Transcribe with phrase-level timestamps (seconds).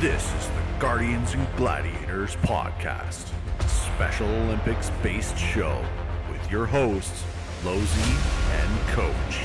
[0.00, 3.32] This is the Guardians and Gladiators podcast,
[3.66, 5.84] Special Olympics based show
[6.30, 7.24] with your hosts,
[7.64, 8.16] Losey
[8.52, 9.40] and Coach.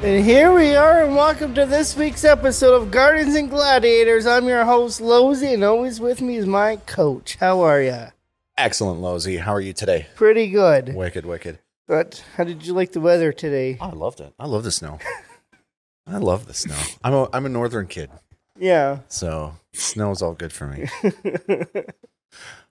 [0.00, 4.26] And here we are, and welcome to this week's episode of Guardians and Gladiators.
[4.26, 7.34] I'm your host, Losey, and always with me is my coach.
[7.40, 8.12] How are you?
[8.56, 9.40] Excellent, Losey.
[9.40, 10.06] How are you today?
[10.14, 10.94] Pretty good.
[10.94, 11.58] Wicked, wicked.
[11.88, 13.78] But how did you like the weather today?
[13.80, 14.34] Oh, I loved it.
[14.38, 15.00] I love the snow.
[16.06, 16.76] I love the snow.
[17.02, 18.10] I'm a I'm a northern kid,
[18.58, 19.00] Yeah.
[19.08, 20.88] so snow's all good for me.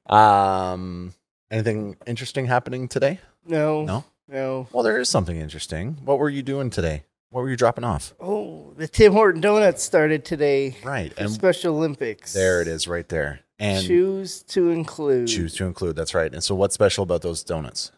[0.05, 1.13] Um,
[1.49, 3.19] anything interesting happening today?
[3.45, 3.85] No.
[3.85, 4.03] No?
[4.27, 4.67] No.
[4.73, 5.97] Well, there is something interesting.
[6.03, 7.03] What were you doing today?
[7.29, 8.13] What were you dropping off?
[8.19, 10.75] Oh, the Tim Horton Donuts started today.
[10.83, 12.33] Right, and Special Olympics.
[12.33, 13.39] there it is, right there.
[13.59, 15.29] And Choose to include.
[15.29, 15.95] choose to include.
[15.95, 16.31] That's right.
[16.33, 17.91] And so, what's special about those donuts?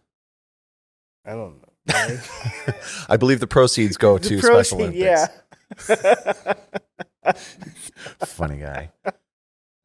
[1.26, 2.18] I don't know.
[3.10, 5.90] I believe the proceeds go The to proceed- Special Olympics.
[5.90, 6.54] Yeah.
[8.26, 8.92] Funny guy.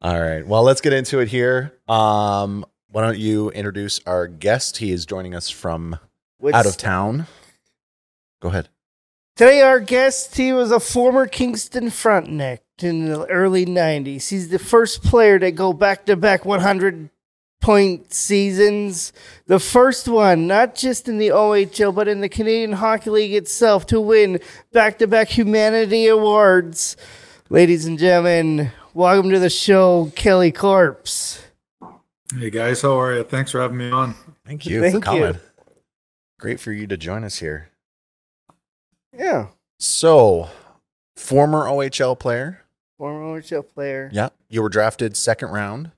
[0.01, 0.45] All right.
[0.45, 1.73] Well, let's get into it here.
[1.87, 4.77] Um, why don't you introduce our guest?
[4.77, 5.97] He is joining us from
[6.39, 7.27] What's- out of town.
[8.41, 8.69] Go ahead.
[9.37, 14.29] Today, our guest, he was a former Kingston Frontenac in the early 90s.
[14.29, 17.09] He's the first player to go back to back 100
[17.61, 19.13] point seasons.
[19.45, 23.85] The first one, not just in the OHL, but in the Canadian Hockey League itself,
[23.87, 24.39] to win
[24.73, 26.97] back to back humanity awards.
[27.51, 31.43] Ladies and gentlemen, welcome to the show, Keli Corpse.
[32.33, 33.23] Hey guys, how are you?
[33.25, 34.15] Thanks for having me on.
[34.45, 35.35] Thank you Thank for you.
[36.39, 37.67] Great for you to join us here.
[39.13, 39.47] Yeah,
[39.79, 40.47] So,
[41.17, 42.61] former OHL player.
[42.97, 44.09] former OHL player.
[44.13, 44.29] Yeah.
[44.49, 45.91] You were drafted second round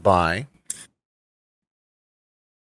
[0.00, 0.46] by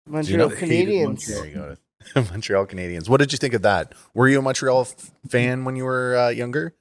[0.08, 0.56] Montreal Gino?
[0.62, 1.26] Canadiens.
[1.28, 1.76] there you go.
[2.32, 3.10] Montreal Canadiens.
[3.10, 3.94] What did you think of that?
[4.14, 6.74] Were you a Montreal f- fan when you were uh, younger?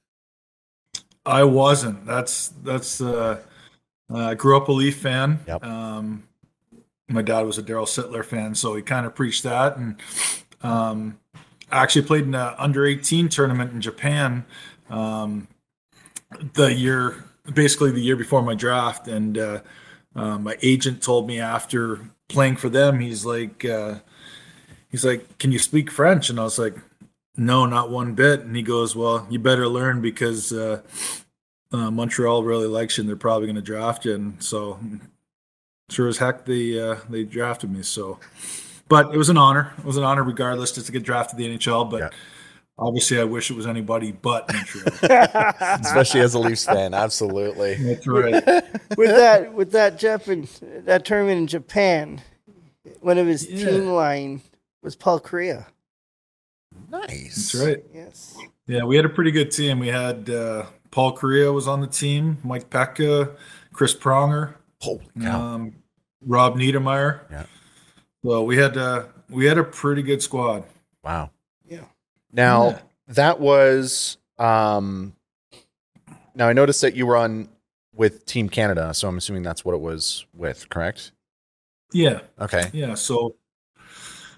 [1.25, 2.05] I wasn't.
[2.05, 3.01] That's that's.
[3.01, 3.39] Uh,
[4.11, 5.39] uh, I grew up a Leaf fan.
[5.47, 5.63] Yep.
[5.63, 6.23] Um,
[7.07, 9.77] my dad was a Darryl Sittler fan, so he kind of preached that.
[9.77, 9.95] And
[10.61, 11.19] um,
[11.71, 14.45] I actually played in an under eighteen tournament in Japan.
[14.89, 15.47] Um,
[16.53, 17.23] the year,
[17.53, 19.61] basically the year before my draft, and uh,
[20.15, 23.95] uh, my agent told me after playing for them, he's like, uh,
[24.89, 26.75] he's like, "Can you speak French?" And I was like,
[27.37, 30.81] "No, not one bit." And he goes, "Well, you better learn because uh,
[31.71, 34.79] uh, Montreal really likes you, and they're probably going to draft you." And so,
[35.89, 37.83] sure as heck, they uh, they drafted me.
[37.83, 38.19] So,
[38.87, 39.73] but it was an honor.
[39.77, 41.89] It was an honor, regardless, just to get drafted to the NHL.
[41.89, 42.09] But Yeah.
[42.77, 44.87] obviously, I wish it was anybody but Montreal.
[45.81, 46.93] Especially as a Leafs fan.
[46.93, 47.75] Absolutely.
[47.75, 48.33] That's right.
[48.97, 50.45] with that with that Jeff and
[50.85, 52.21] that tournament in Japan,
[53.01, 53.65] one of his Yeah.
[53.69, 54.41] team line
[54.81, 55.65] was Paul Kariya.
[56.91, 57.51] Nice.
[57.51, 57.83] That's right.
[57.93, 58.37] Yes.
[58.67, 59.79] Yeah, we had a pretty good team.
[59.79, 63.35] We had uh, Paul Kariya was on the team, Mike Peca,
[63.73, 65.41] Chris Pronger, Holy cow.
[65.41, 65.73] um,
[66.25, 67.21] Rob Niedermayer.
[67.31, 67.45] Yeah.
[68.23, 70.63] Well, we had uh, we had a pretty good squad.
[71.03, 71.31] Wow.
[71.65, 71.85] Yeah.
[72.31, 72.79] Now Yeah.
[73.09, 75.13] that was um
[76.35, 77.49] now I noticed that you were on
[77.93, 81.11] with Team Canada, so I'm assuming that's what it was with, correct?
[81.91, 82.69] Yeah, Okay.
[82.71, 82.93] yeah.
[82.93, 83.35] So,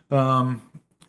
[0.10, 0.62] um,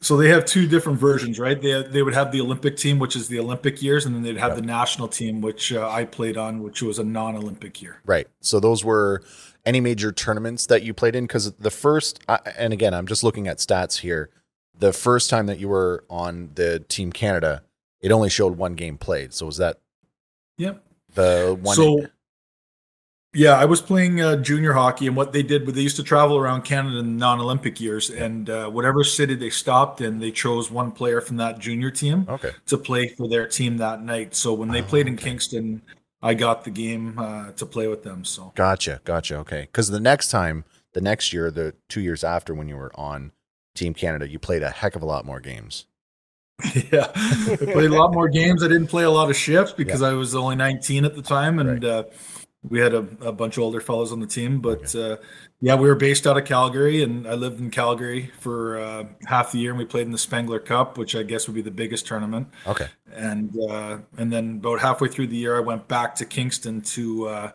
[0.03, 1.61] so they have two different versions, right?
[1.61, 4.37] They they would have the Olympic team, which is the Olympic years, and then they'd
[4.37, 4.57] have Yeah.
[4.57, 8.01] the national team, which uh, I played on, which was a non-Olympic year.
[8.05, 8.27] Right.
[8.41, 9.23] So those were
[9.65, 12.21] any major tournaments that you played in cuz the first
[12.59, 14.29] and again, I'm just looking at stats here.
[14.79, 17.63] The first time that you were on the Team Canada,
[18.01, 19.33] it only showed one game played.
[19.33, 19.79] So was that
[20.59, 20.83] Yep.
[21.15, 22.07] the one So,
[23.35, 26.03] yeah, I was playing uh, junior hockey, and what they did was they used to
[26.03, 30.71] travel around Canada in non-Olympic years, and uh, whatever city they stopped in, they chose
[30.71, 32.53] one player from that junior team Okay.
[32.67, 34.35] to play for their team that night.
[34.35, 35.31] So when they Oh, played in okay.
[35.31, 35.81] Kingston,
[36.23, 38.25] I got the game uh, to play with them.
[38.25, 39.37] So Gotcha, gotcha.
[39.39, 42.93] Okay, because the next time, the next year, the two years after when you were
[42.97, 43.33] on
[43.75, 45.87] Team Canada, you played a heck of a lot more games.
[46.93, 48.63] yeah, I played a lot more games.
[48.63, 51.59] I didn't play a lot of shifts because I was only 19 at the time,
[51.59, 52.05] and uh,
[52.69, 54.61] we had a, a bunch of older fellows on the team.
[54.61, 55.17] But uh,
[55.61, 59.53] yeah, we were based out of Calgary, and I lived in Calgary for uh, half
[59.53, 59.71] the year.
[59.71, 62.49] And we played in the Spengler Cup, which I guess would be the biggest tournament.
[62.67, 66.81] Okay, And uh, and then about halfway through the year, I went back to Kingston
[66.83, 67.53] to uh,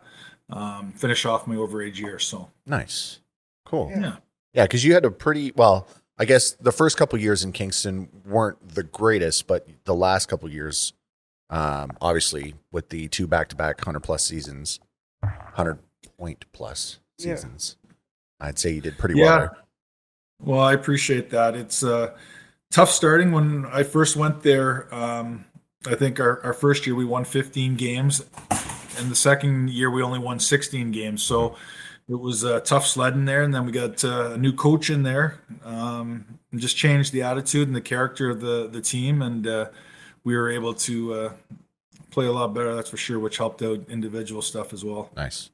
[0.49, 2.19] um, finish off my overage year.
[2.19, 3.19] So nice,
[3.65, 3.89] cool.
[3.91, 3.99] Yeah.
[3.99, 4.15] yeah,
[4.53, 5.87] Yeah, because you had a pretty well.
[6.19, 10.49] I guess the first couple years in Kingston weren't the greatest, but the last couple
[10.49, 10.93] years,
[11.51, 14.79] um, obviously with the two back-to-back hundred plus seasons,
[15.23, 15.79] hundred
[16.17, 17.35] point plus Yeah.
[17.35, 17.77] seasons,
[18.39, 19.25] I'd say you did pretty Yeah.
[19.25, 19.39] well.
[19.39, 19.57] There.
[20.39, 21.55] Well, I appreciate that.
[21.55, 22.15] It's uh,
[22.71, 23.31] tough starting.
[23.31, 25.45] When I first went there, um,
[25.87, 28.23] I think our, our first year we won 15 games,
[28.99, 31.23] and the second year we only won 16 games.
[31.23, 31.55] So
[32.07, 35.01] it was a tough sledding there, and then we got uh, a new coach in
[35.03, 39.47] there, um, and just changed the attitude and the character of the the team, and
[39.47, 39.69] uh,
[40.23, 41.33] we were able to uh,
[42.17, 42.73] play a lot better.
[42.73, 45.11] That's for sure, which helped out individual stuff as well.
[45.15, 45.51] Nice.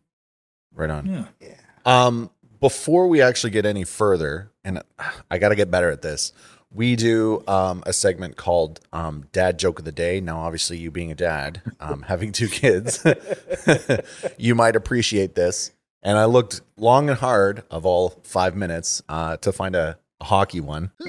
[0.74, 1.27] Right on.
[1.42, 1.56] Yeah.
[1.86, 2.30] Um,
[2.62, 4.81] before we actually get any further, and
[5.30, 6.31] I got to get better at this,
[6.71, 10.21] we do um, a segment called um, Dad Joke of the Day.
[10.21, 13.06] Now, obviously, you being a dad, um, having two kids,
[14.38, 15.71] you might appreciate this.
[16.01, 20.24] And I looked long and hard of all five minutes uh, to find a, a
[20.24, 20.92] hockey one.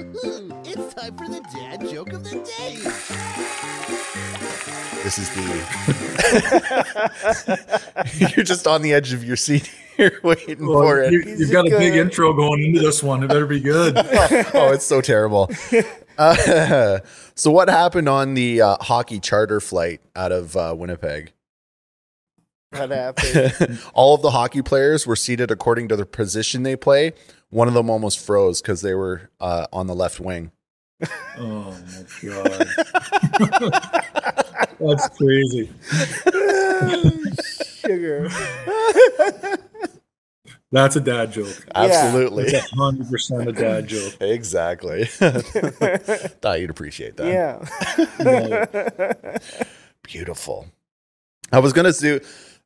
[0.95, 2.75] it's time for the dad joke of the day.
[5.03, 5.41] This is the.
[8.35, 11.11] You're just on the edge of your seat here waiting Well, for it.
[11.11, 13.23] You, you've it got a big intro going into this one.
[13.23, 13.95] It better be good.
[14.53, 15.49] oh, it's so terrible.
[16.17, 16.99] Uh,
[17.35, 21.33] so, what happened on the uh, hockey charter flight out of uh, Winnipeg?
[22.71, 23.79] What happened?
[23.93, 27.13] All of the hockey players were seated according to the position they play.
[27.49, 30.51] One of them almost froze because they were uh, on the left wing.
[31.37, 32.67] Oh my god,
[34.79, 35.69] that's crazy.
[37.81, 38.29] Sugar.
[40.71, 41.65] That's a dad joke.
[41.73, 42.51] Absolutely.
[42.73, 44.13] Hundred percent a dad joke.
[44.21, 45.05] Exactly.
[45.05, 47.27] Thought you'd appreciate that.
[48.19, 49.37] Yeah.
[50.03, 50.67] Beautiful.
[51.51, 52.19] I was gonna do.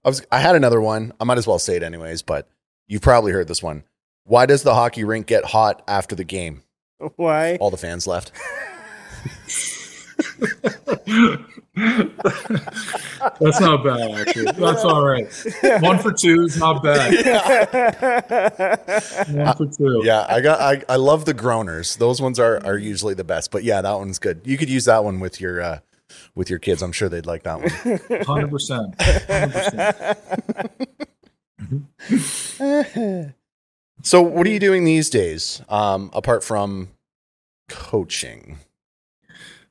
[0.06, 0.26] I was.
[0.32, 1.14] I had another one.
[1.20, 2.22] I might as well say it anyways.
[2.22, 2.48] But
[2.88, 3.84] you've probably heard this one.
[4.24, 6.64] Why does the hockey rink get hot after the game?
[7.16, 7.56] Why?
[7.58, 8.32] All the fans left.
[13.40, 14.52] That's not bad, actually.
[14.52, 15.28] That's all right.
[15.82, 17.14] One for two is not bad.
[19.30, 20.02] One for two.
[20.04, 20.60] Yeah, I got.
[20.60, 21.98] I, I love the groaners.
[21.98, 23.52] Those ones are are usually the best.
[23.52, 24.42] But yeah, that one's good.
[24.44, 25.80] You could use that one with your uh,
[26.36, 26.82] with your kids.
[26.82, 28.24] I'm sure they'd like that one.
[28.24, 28.96] Hundred percent.
[34.02, 36.90] So, what are you doing these days, um, apart from
[37.68, 38.60] coaching?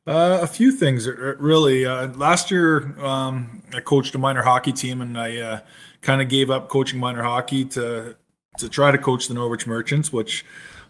[0.07, 1.85] Uh, a few things, uh, really.
[1.85, 5.61] Uh, last year, um, I coached a minor hockey team, and I uh,
[6.03, 8.17] kind of gave up coaching minor hockey to
[8.59, 10.45] to try to coach the Norwich Merchants, which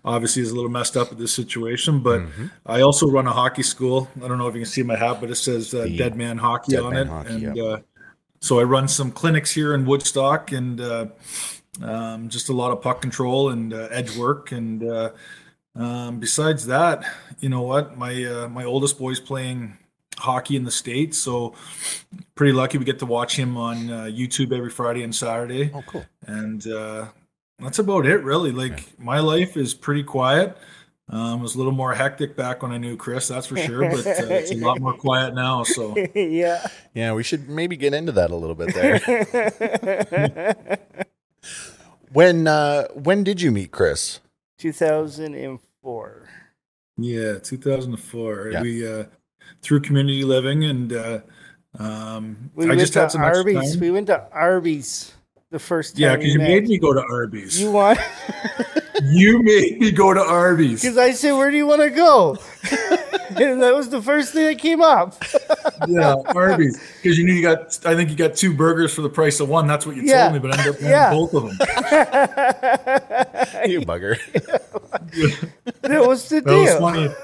[0.05, 2.01] obviously is a little messed up at this situation.
[2.01, 2.23] But
[2.67, 4.09] I also run a hockey school.
[4.23, 6.39] I don't know if you can see my hat, but it says uh, Dead Man
[6.39, 7.67] Hockey Dead on Man it, Hockey, and yep.
[7.67, 7.79] uh,
[8.41, 11.07] so I run some clinics here in Woodstock, and uh,
[11.83, 14.85] um, just a lot of puck control and uh, edge work and.
[14.85, 15.11] Uh,
[15.75, 17.05] um, besides that,
[17.39, 17.97] you know what?
[17.97, 19.79] My uh, my oldest boy's playing
[20.17, 21.55] hockey in the states, so
[22.35, 25.71] pretty lucky we get to watch him on uh, YouTube every Friday and Saturday.
[25.73, 26.05] Oh, cool.
[26.23, 27.07] And uh,
[27.61, 28.51] that's about it, really.
[28.51, 30.57] Like my life is pretty quiet.
[31.11, 33.89] Um, it was a little more hectic back when I knew Chris, that's for sure.
[33.89, 35.63] But uh, it's a lot more quiet now.
[35.63, 36.67] So yeah.
[36.93, 38.99] Yeah, we should maybe get into that a little bit there.
[42.13, 44.21] when uh, when did you meet Chris?
[44.59, 46.29] 2004.
[46.99, 48.51] yeah, 2004.
[48.53, 48.63] Yeah.
[48.63, 49.05] We uh,
[49.63, 51.21] through community living, and uh,
[51.79, 53.73] um, We I went just to had some extra Arby's.
[53.73, 53.81] time.
[53.81, 55.13] We went to Arby's
[55.51, 56.03] the first time.
[56.03, 56.49] Yeah, because you met.
[56.49, 57.61] made me go to Arby's.
[57.61, 57.99] You want?
[59.05, 60.81] You made me go to Arby's.
[60.83, 62.37] Because I said, "Where do you want to go?"
[63.31, 65.15] and that was the first thing that came up.
[65.87, 66.77] Yeah, Arby's.
[67.01, 69.49] Because you knew you got, I think you got two burgers for the price of
[69.49, 69.67] one.
[69.69, 70.23] That's what you Yeah.
[70.29, 71.11] told me, but I ended up getting Yeah.
[71.13, 71.53] both of them.
[73.71, 74.19] You bugger.
[75.83, 77.15] That was the That was funny.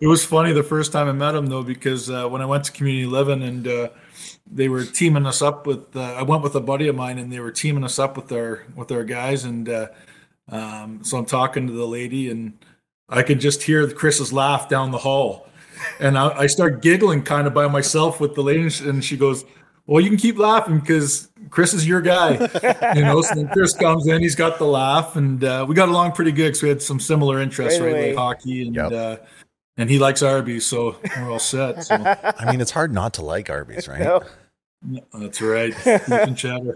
[0.00, 2.64] It was funny the first time I met him though, because uh, when I went
[2.64, 3.88] to community living and uh,
[4.50, 7.32] they were teaming us up with, uh, I went with a buddy of mine and
[7.32, 9.86] they were teaming us up with our with our guys, and uh,
[10.50, 12.52] um, so I'm talking to the lady and
[13.08, 15.46] I could just hear Chris's laugh down the hall,
[16.00, 19.44] and I, I start giggling kind of by myself with the lady, and she- goes.
[19.90, 22.32] Well, you can keep laughing because Chris is your guy,
[22.94, 23.22] you know.
[23.22, 26.30] So then Chris comes in, he's got the laugh, and uh, we got along pretty
[26.30, 28.06] good because we had some similar interests, Right right?
[28.08, 28.92] Like hockey and Yep.
[28.92, 29.16] uh,
[29.78, 31.84] and he likes Arby's, so we're all set.
[31.84, 31.94] So
[32.38, 34.00] I mean, it's hard not to like Arby's, right?
[34.00, 34.20] No.
[34.90, 35.72] yeah, that's right.
[35.86, 36.74] Beef and cheddar.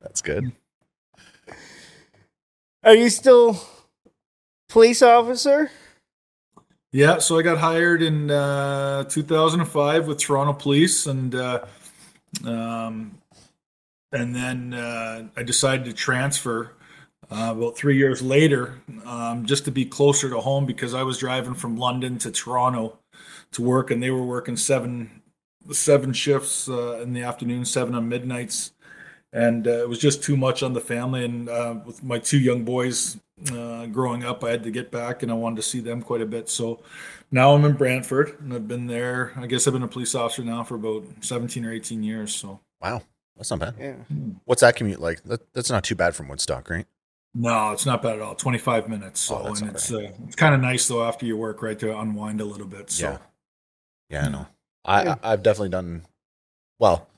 [0.00, 0.50] That's good.
[2.84, 3.60] Are you still
[4.68, 5.70] police officer?
[6.90, 11.64] Yeah, so I got hired in uh, 2005 with Toronto Police, and uh,
[12.44, 13.18] um,
[14.10, 16.72] and then uh, I decided to transfer
[17.30, 21.18] uh, about three years later, um, just to be closer to home because I was
[21.18, 22.98] driving from London to Toronto
[23.52, 25.22] to work, and they were working seven
[25.70, 28.72] seven shifts uh, in the afternoon, seven on midnights,
[29.32, 31.24] and uh, it was just too much on the family.
[31.24, 33.18] And uh, with my two young boys
[33.52, 36.20] uh, growing up, I had to get back, and I wanted to see them quite
[36.20, 36.48] a bit.
[36.48, 36.80] So
[37.30, 39.32] now I'm in Brantford, and I've been there.
[39.36, 42.34] I guess I've been a police officer now for about 17 or 18 years.
[42.34, 43.02] So Wow,
[43.36, 43.74] that's not bad.
[43.78, 43.94] Yeah.
[44.44, 45.22] What's that commute like?
[45.24, 46.86] That, that's not too bad from Woodstock, right?
[47.34, 48.34] no, it's not bad at all.
[48.34, 49.20] 25 minutes.
[49.20, 51.62] So Oh, that's and not it's uh, it's kind of nice though after you work,
[51.62, 52.90] right, to unwind a little bit.
[52.90, 53.18] So Yeah.
[54.10, 54.46] Yeah, I know.
[54.84, 56.02] I, I I've definitely done
[56.78, 57.08] well,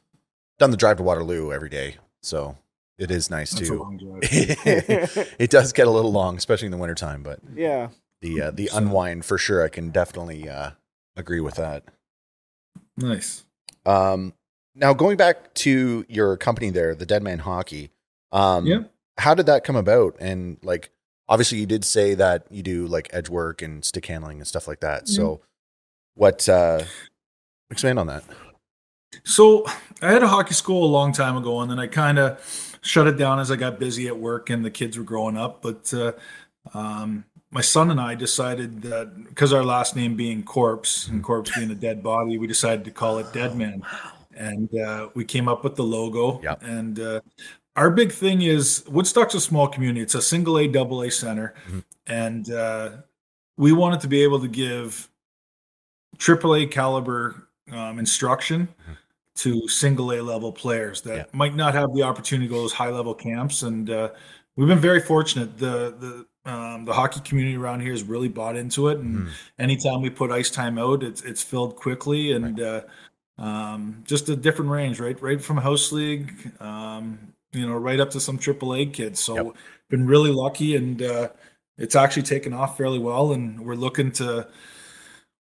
[0.59, 2.57] done the drive to Waterloo every day, so
[2.99, 3.79] it is nice that's a to.
[3.83, 4.21] long drive.
[5.39, 7.89] it does get a little long, especially in the wintertime, but Yeah.
[8.21, 9.65] the uh, the unwind for sure.
[9.65, 10.71] I can definitely uh,
[11.17, 11.85] agree with that.
[12.97, 13.45] nice.
[13.87, 14.33] Um,
[14.75, 17.91] now going back to your company there, the Dead Man Hockey.
[18.33, 18.79] Um, Yeah.
[19.19, 20.17] How did that come about?
[20.19, 20.91] And like,
[21.29, 24.67] obviously, you did say that you do like edge work and stick handling and stuff
[24.67, 25.07] like that.
[25.09, 25.41] So,
[26.15, 26.49] what?
[26.49, 26.83] uh
[27.71, 28.25] Expand on that.
[29.25, 29.65] So
[30.03, 33.07] I had a hockey school a long time ago, and then I kind of shut
[33.07, 35.63] it down as I got busy at work and the kids were growing up.
[35.63, 36.13] But uh,
[36.75, 41.51] um, my son and I decided that because our last name being Corpse and Corpse
[41.57, 43.83] being a dead body, we decided to call it Dead Man,
[44.37, 46.41] and uh, we came up with the logo.
[46.43, 46.63] Yep.
[46.63, 47.21] And uh,
[47.77, 51.55] our big thing is Woodstock's a small community; it's a single A, double A center,
[51.71, 51.85] Mhm.
[52.09, 52.91] and uh,
[53.57, 55.09] we wanted to be able to give
[56.19, 58.69] AAA caliber um, instruction
[59.37, 61.25] to single A level players that Yeah.
[61.33, 63.63] might not have the opportunity to go to those high level camps.
[63.63, 64.11] And uh,
[64.57, 65.59] we've been very fortunate.
[65.59, 68.99] The the um, the hockey community around here has really bought into it.
[68.99, 69.31] And Mhm.
[69.59, 72.83] anytime we put ice time out, it's it's filled quickly and uh,
[73.39, 75.21] um, just a different range, right?
[75.21, 77.19] Right from house league, um,
[77.53, 79.21] you know, right up to some AAA kids.
[79.21, 79.47] So Yep.
[79.91, 81.29] been really lucky and uh,
[81.79, 83.33] it's actually taken off fairly well.
[83.33, 84.47] And we're looking to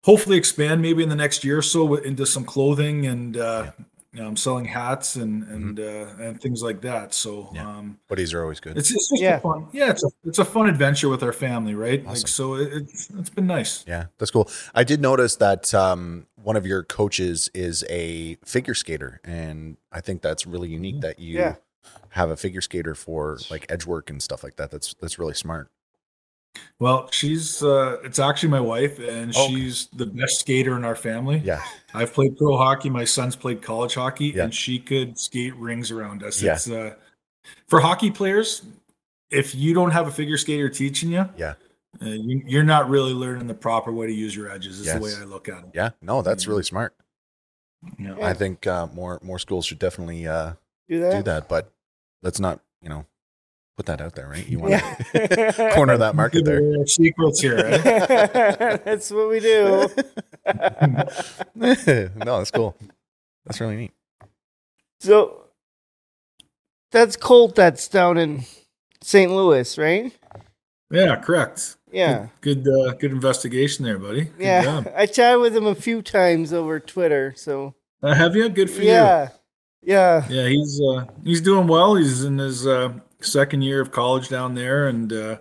[0.04, 3.72] hopefully expand maybe in the next year or so into some clothing and uh,
[4.12, 7.12] you know, I'm selling hats and and uh, and things like that.
[7.14, 7.56] So Mm-hmm.
[7.56, 7.76] Yeah.
[7.78, 8.78] um, Buddies are always good.
[8.78, 9.36] it's it's just Yeah.
[9.38, 12.00] a fun yeah it's a it's a fun adventure with our family, right?
[12.00, 12.14] Awesome.
[12.14, 13.84] Like so it, it's it's been nice.
[13.88, 14.48] Yeah, that's cool.
[14.74, 20.00] I did notice that um, one of your coaches is a figure skater, and I
[20.00, 21.56] think that's really unique that you Yeah.
[22.10, 24.70] have a figure skater for like edge work and stuff like that.
[24.70, 25.70] That's that's really smart.
[26.78, 29.54] Well, she's uh, it's actually my wife, and Oh, Okay.
[29.54, 31.38] she's the best skater in our family.
[31.44, 31.62] Yeah,
[31.94, 32.90] I've played pro hockey.
[32.90, 34.44] My son's played college hockey, Yeah.
[34.44, 36.42] and she could skate rings around us.
[36.42, 36.54] Yeah.
[36.54, 36.94] It's uh,
[37.68, 38.62] for hockey players.
[39.30, 41.54] If you don't have a figure skater teaching you, Yeah.
[42.00, 44.78] uh, you, you're not really learning the proper way to use your edges.
[44.80, 44.96] Is Yes.
[44.96, 45.70] the way I look at it.
[45.74, 45.90] yeah.
[46.02, 46.94] No, that's really smart.
[47.98, 48.16] Yeah.
[48.18, 48.26] Yeah.
[48.26, 50.52] I think uh, more more schools should definitely uh,
[50.88, 51.16] Do that.
[51.16, 51.72] do that, but
[52.22, 53.06] let's not you know
[53.76, 54.46] put that out there, right?
[54.48, 54.94] You want Yeah.
[55.14, 56.60] to corner that market there.
[56.60, 57.56] Give away Secrets here.
[57.58, 58.76] eh?
[58.84, 59.88] That's what we do.
[61.54, 62.76] no, that's cool.
[63.46, 63.92] That's really neat.
[65.00, 65.44] So
[66.90, 68.44] that's Colt that's down in
[69.02, 69.30] St.
[69.30, 70.12] Louis, right?
[70.90, 71.76] yeah, correct.
[71.90, 72.28] Yeah.
[72.40, 74.24] Good, uh, good investigation there, buddy.
[74.24, 74.62] Good Yeah.
[74.62, 74.92] job.
[74.96, 77.32] I chatted with him a few times over Twitter.
[77.36, 78.48] So Uh, have you?
[78.48, 78.88] Good for you.
[78.90, 79.28] yeah.
[79.82, 80.26] Yeah.
[80.28, 81.94] Yeah, he's uh, he's doing well.
[81.94, 82.92] He's in his uh,
[83.24, 85.38] second year of college down there, and uh,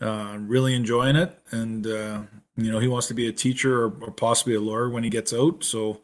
[0.00, 1.38] uh, really enjoying it.
[1.50, 2.22] And uh,
[2.56, 5.10] you know, he wants to be a teacher or, or possibly a lawyer when he
[5.10, 5.64] gets out.
[5.64, 6.00] So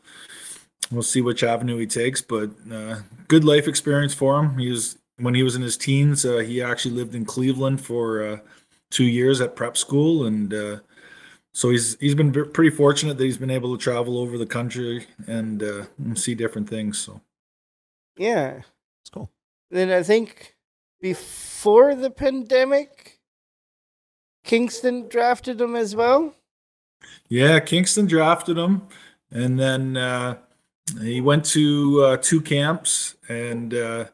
[0.91, 2.21] we'll see which avenue he takes.
[2.21, 4.59] But uh, good life experience for him.
[4.59, 6.25] He was when he was in his teens.
[6.25, 8.39] Uh, he actually lived in Cleveland for uh,
[8.91, 10.79] two years at prep school, and uh,
[11.53, 15.07] so he's he's been pretty fortunate that he's been able to travel over the country
[15.27, 16.99] and, uh, and see different things.
[16.99, 17.21] So.
[18.17, 18.63] Yeah.
[19.03, 19.31] It's cool.
[19.71, 20.57] Then I think
[21.01, 23.19] before the pandemic,
[24.45, 26.35] Kingston drafted him as well.
[27.29, 28.83] Yeah, Kingston drafted him,
[29.31, 30.37] and then uh,
[31.01, 34.07] he went to uh, two camps, and uh,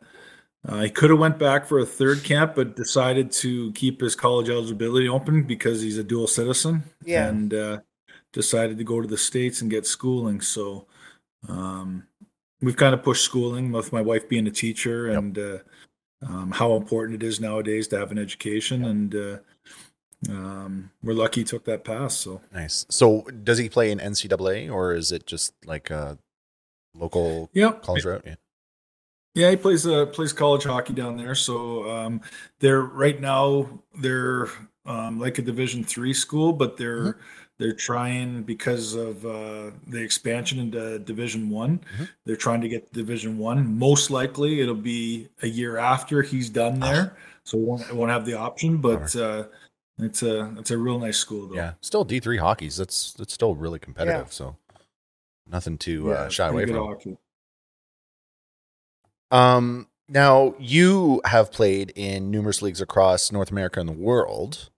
[0.69, 4.15] uh, he could have went back for a third camp, but decided to keep his
[4.15, 7.29] college eligibility open because he's a dual citizen, Yeah.
[7.29, 7.81] and uh,
[8.33, 10.41] decided to go to the states and get schooling.
[10.41, 10.87] So
[11.49, 12.07] um,
[12.61, 15.19] we've kind of pushed schooling with my wife being a teacher Yep.
[15.19, 15.59] and uh,
[16.29, 19.37] um, how important it is nowadays to have an education, and uh,
[20.29, 22.17] um, we're lucky he took that pass.
[22.17, 22.41] So.
[22.53, 22.87] Nice.
[22.89, 26.19] So, does he play in NCAA or is it just like a
[26.95, 27.83] local Yep.
[27.83, 28.23] college route?
[28.27, 28.35] Yeah.
[29.35, 31.35] Yeah, he plays uh, plays college hockey down there.
[31.35, 32.23] So um,
[32.59, 34.49] they're right now they're
[34.87, 37.19] um, like a Division three school, but they're
[37.59, 41.81] they're trying because of uh, the expansion into Division one.
[41.99, 42.09] Mhm.
[42.25, 43.79] They're trying to get Division one.
[43.79, 48.11] Most likely, it'll be a year after he's done there, so it won't, it won't
[48.11, 48.77] have the option.
[48.79, 49.45] But uh,
[49.99, 51.55] it's a it's a real nice school, though.
[51.55, 51.73] Yeah.
[51.81, 54.33] Still D three hockey's that's that's still really competitive.
[54.33, 54.57] So
[55.49, 56.77] nothing to Yeah, uh, shy away from.
[56.77, 57.17] hockey.
[59.31, 64.71] Um, Now, you have played in numerous leagues across North America and the world.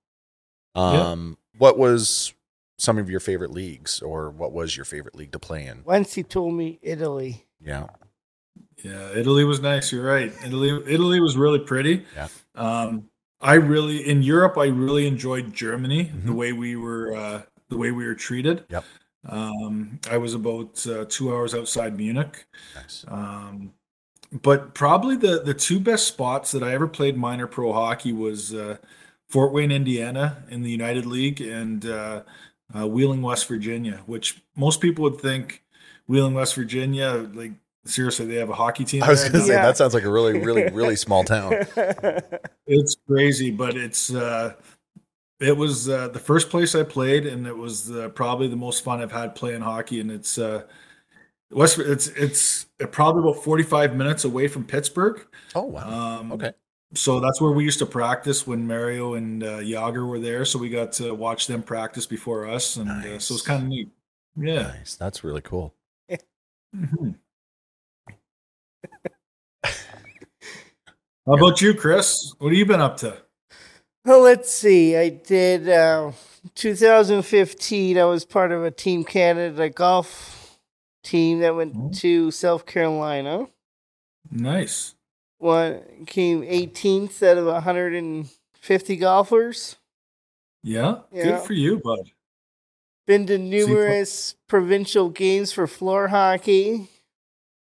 [0.74, 2.32] Um, What was
[2.78, 5.82] some of your favorite leagues, or what was your favorite league to play in?
[5.84, 7.44] Once he told me Italy.
[7.60, 7.86] Yeah.
[8.82, 9.90] Yeah, Italy was nice.
[9.92, 10.32] You're right.
[10.46, 12.04] Italy, Italy was really pretty.
[12.14, 12.28] Yeah.
[12.54, 16.04] Um, I really in Europe, I really enjoyed Germany.
[16.24, 16.36] The Mhm.
[16.36, 18.64] way we were, uh, the way we were treated.
[18.70, 18.84] Yep.
[19.28, 22.46] Um, I was about uh, two hours outside Munich.
[22.76, 23.04] Nice.
[23.08, 23.72] Um,
[24.42, 28.54] but probably the the two best spots that I ever played minor pro hockey was
[28.54, 28.76] uh,
[29.28, 31.84] Fort Wayne, Indiana, in the United League, and
[32.74, 34.02] uh, uh, Wheeling, West Virginia.
[34.06, 35.62] Which most people would think
[36.06, 37.52] Wheeling, West Virginia, like
[37.84, 39.02] seriously, they have a hockey team.
[39.04, 39.62] I was going to say Yeah.
[39.66, 41.54] that sounds like a really, really, really small town.
[42.66, 44.54] It's crazy, but it's uh,
[45.40, 48.82] it was uh, the first place I played, and it was uh, probably the most
[48.84, 50.00] fun I've had playing hockey.
[50.00, 50.64] And it's uh,
[51.50, 51.78] West.
[51.78, 55.24] It's it's probably about forty five minutes away from Pittsburgh.
[55.54, 56.18] Oh wow.
[56.20, 56.52] Um, Okay.
[56.94, 60.44] So that's where we used to practice when Mario and uh, Jagr were there.
[60.46, 63.68] So we got to watch them practice before us, and uh, so it's kind of
[63.68, 63.90] neat.
[64.36, 64.62] Yeah.
[64.62, 64.94] Nice.
[64.96, 65.74] That's really cool.
[66.74, 67.14] Mhm.
[69.64, 72.32] How about you, Chris?
[72.38, 73.18] What have you been up to?
[74.04, 74.96] Well, let's see.
[74.96, 76.12] I did uh,
[76.54, 77.98] 2015.
[77.98, 80.58] I was part of a Team Canada golf
[81.04, 81.90] team that went Oh.
[81.96, 83.46] to South Carolina.
[84.30, 84.94] Nice.
[85.38, 89.76] One came 18th out of 150 golfers.
[90.62, 91.00] Yeah.
[91.12, 91.24] Yeah.
[91.24, 92.10] Good for you, bud.
[93.06, 96.88] Been to pl- numerous provincial games for floor hockey.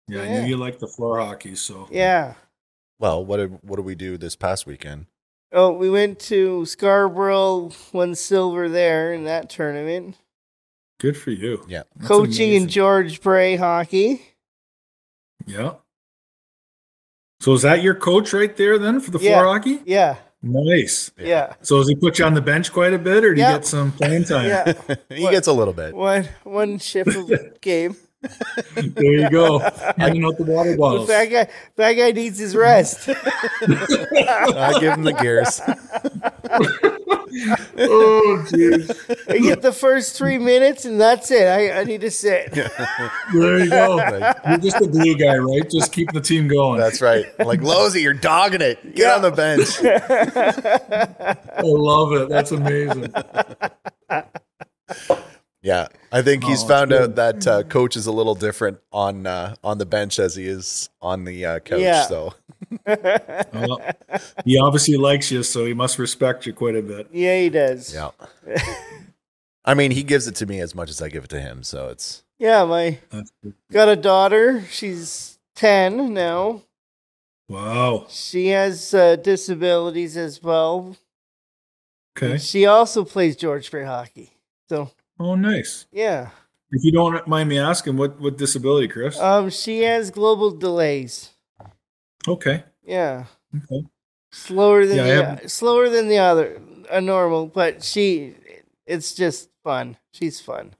[0.07, 2.33] Yeah, I knew you liked the floor hockey, so Yeah.
[2.99, 5.05] Well, what did what did we do this past weekend?
[5.51, 10.17] Oh, we went to Scarborough, won silver there in that tournament.
[10.99, 11.63] good for you.
[11.67, 11.83] Yeah.
[11.95, 12.67] That's Coaching in.
[12.67, 14.35] George Bray hockey.
[15.45, 15.75] Yeah.
[17.41, 19.39] So is that your coach right there then for the Yeah.
[19.39, 19.79] floor hockey?
[19.85, 20.15] Yeah.
[20.43, 21.11] Nice.
[21.17, 21.53] Yeah.
[21.61, 23.51] So does he put you on the bench quite a bit, or do Yeah.
[23.51, 24.47] you get some playing time?
[24.47, 24.73] Yeah.
[25.09, 25.93] he gets a little bit.
[25.95, 27.29] One one shift of
[27.61, 27.95] game.
[28.75, 29.59] There you go.
[29.97, 31.07] Hanging out the water But bottles.
[31.07, 33.07] that guy that guy needs his rest.
[33.07, 35.61] I give him the gears.
[37.77, 39.29] Oh, jeez.
[39.29, 41.47] I get the first three minutes and that's it.
[41.47, 42.53] I, I need to sit.
[43.33, 43.97] There you go.
[44.47, 45.69] You're just a glue guy, right?
[45.69, 46.79] Just keep the team going.
[46.79, 47.25] That's right.
[47.39, 48.95] Like Losey, you're dogging it.
[48.95, 49.15] Get Yeah.
[49.15, 49.69] on the bench.
[51.57, 52.29] I love it.
[52.29, 53.13] That's amazing.
[55.61, 57.01] Yeah, I think he's Oh, found good.
[57.01, 60.47] out that uh, coach is a little different on uh, on the bench as he
[60.47, 61.79] is on the uh, couch.
[61.81, 62.03] Yeah.
[62.03, 62.33] So
[62.85, 63.81] Well,
[64.45, 67.07] he obviously likes you, so he must respect you quite a bit.
[67.11, 67.93] Yeah, he does.
[67.93, 68.11] yeah.
[69.65, 71.63] I mean, he gives it to me as much as I give it to him.
[71.63, 72.99] So it's Yeah, my
[73.71, 74.63] got a daughter.
[74.69, 76.63] She's ten now.
[77.47, 78.05] Wow.
[78.09, 80.95] She has uh, disabilities as well.
[82.17, 82.37] Okay.
[82.37, 84.31] She also plays George Bray hockey.
[84.69, 85.85] So Oh, nice.
[85.91, 86.29] yeah.
[86.71, 89.19] If you don't mind me asking, what what disability, Chris?
[89.19, 91.31] Um, she has global delays.
[92.29, 92.63] Okay.
[92.83, 93.25] Yeah.
[93.55, 93.85] Okay.
[94.31, 98.35] Slower than Yeah, the haven't- slower than the other a normal, but she
[98.85, 99.97] it's just fun.
[100.11, 100.73] She's fun.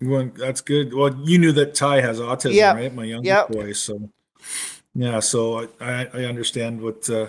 [0.00, 0.92] Well, that's good.
[0.94, 2.74] Well, you knew that Ty has autism, Yep.
[2.76, 2.94] right?
[2.94, 3.48] My youngest Yep.
[3.50, 3.72] boy.
[3.72, 4.10] So,
[4.94, 5.20] yeah.
[5.20, 7.28] So I, I, I understand what, uh,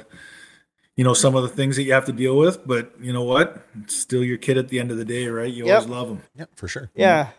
[0.95, 3.23] you know, some of the things that you have to deal with, but you know
[3.23, 3.63] what?
[3.83, 5.51] It's still your kid at the end of the day, right?
[5.53, 5.75] You Yep.
[5.75, 6.21] always love him.
[6.35, 6.89] yeah, for sure.
[6.95, 7.29] Yeah.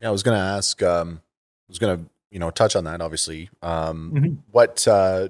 [0.00, 0.82] Yeah, I was gonna ask.
[0.82, 2.00] Um, I was gonna
[2.32, 3.00] you know touch on that.
[3.00, 4.38] Obviously, um, Mhm.
[4.50, 5.28] what uh,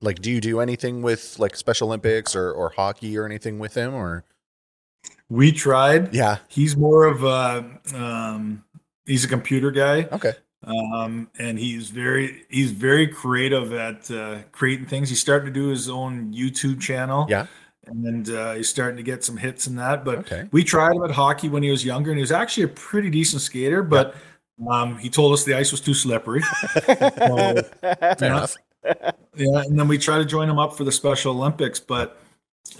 [0.00, 3.74] like do you do anything with like Special Olympics or or hockey or anything with
[3.76, 4.24] him or
[5.28, 6.12] We tried.
[6.14, 8.64] yeah He's more of a, um,
[9.06, 10.08] he's a computer guy.
[10.10, 10.32] okay
[10.66, 15.08] um, and he's very he's very creative at uh, creating things.
[15.08, 17.26] He's starting to do his own YouTube channel.
[17.28, 17.46] yeah
[17.86, 20.04] and uh, he's starting to get some hits in that.
[20.04, 20.48] But Okay.
[20.52, 23.08] we tried him at hockey when he was younger, and he was actually a pretty
[23.10, 23.82] decent skater.
[23.82, 24.14] But
[24.68, 26.42] um, he told us the ice was too slippery.
[26.86, 28.56] So, fair yeah, enough
[29.36, 32.18] yeah, and then we tried to join him up for the Special Olympics, but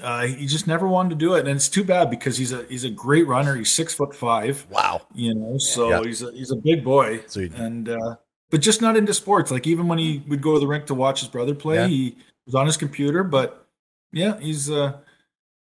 [0.03, 2.65] uh, he just never wanted to do it, and it's too bad because he's a
[2.65, 3.55] he's a great runner.
[3.57, 6.03] He's six foot five, wow you know, so Yeah.
[6.03, 8.17] he's a he's a big boy, So he- and uh,
[8.51, 9.51] but just not into sports.
[9.51, 11.87] Like even when he would go to the rink to watch his brother play, Yeah.
[11.89, 12.17] he
[12.47, 13.23] was on his computer.
[13.23, 13.67] But
[14.13, 14.99] yeah, he's uh,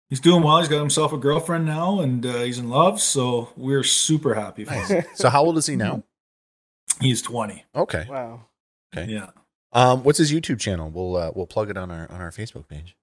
[0.09, 0.59] he's doing well.
[0.59, 2.99] He's got himself a girlfriend now, and uh, he's in love.
[3.01, 4.97] So we're super happy for him.
[4.97, 5.05] nice.
[5.15, 6.03] so how old is he now
[7.01, 7.65] He's twenty.
[7.75, 8.45] okay wow.
[8.95, 9.11] Okay.
[9.11, 9.29] Yeah,
[9.73, 12.69] um what's his youtube channel we'll uh, we'll plug it on our on our facebook
[12.69, 12.95] page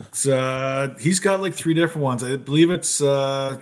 [0.00, 2.24] it's uh, he's got like three different ones.
[2.24, 3.58] I believe it's uh,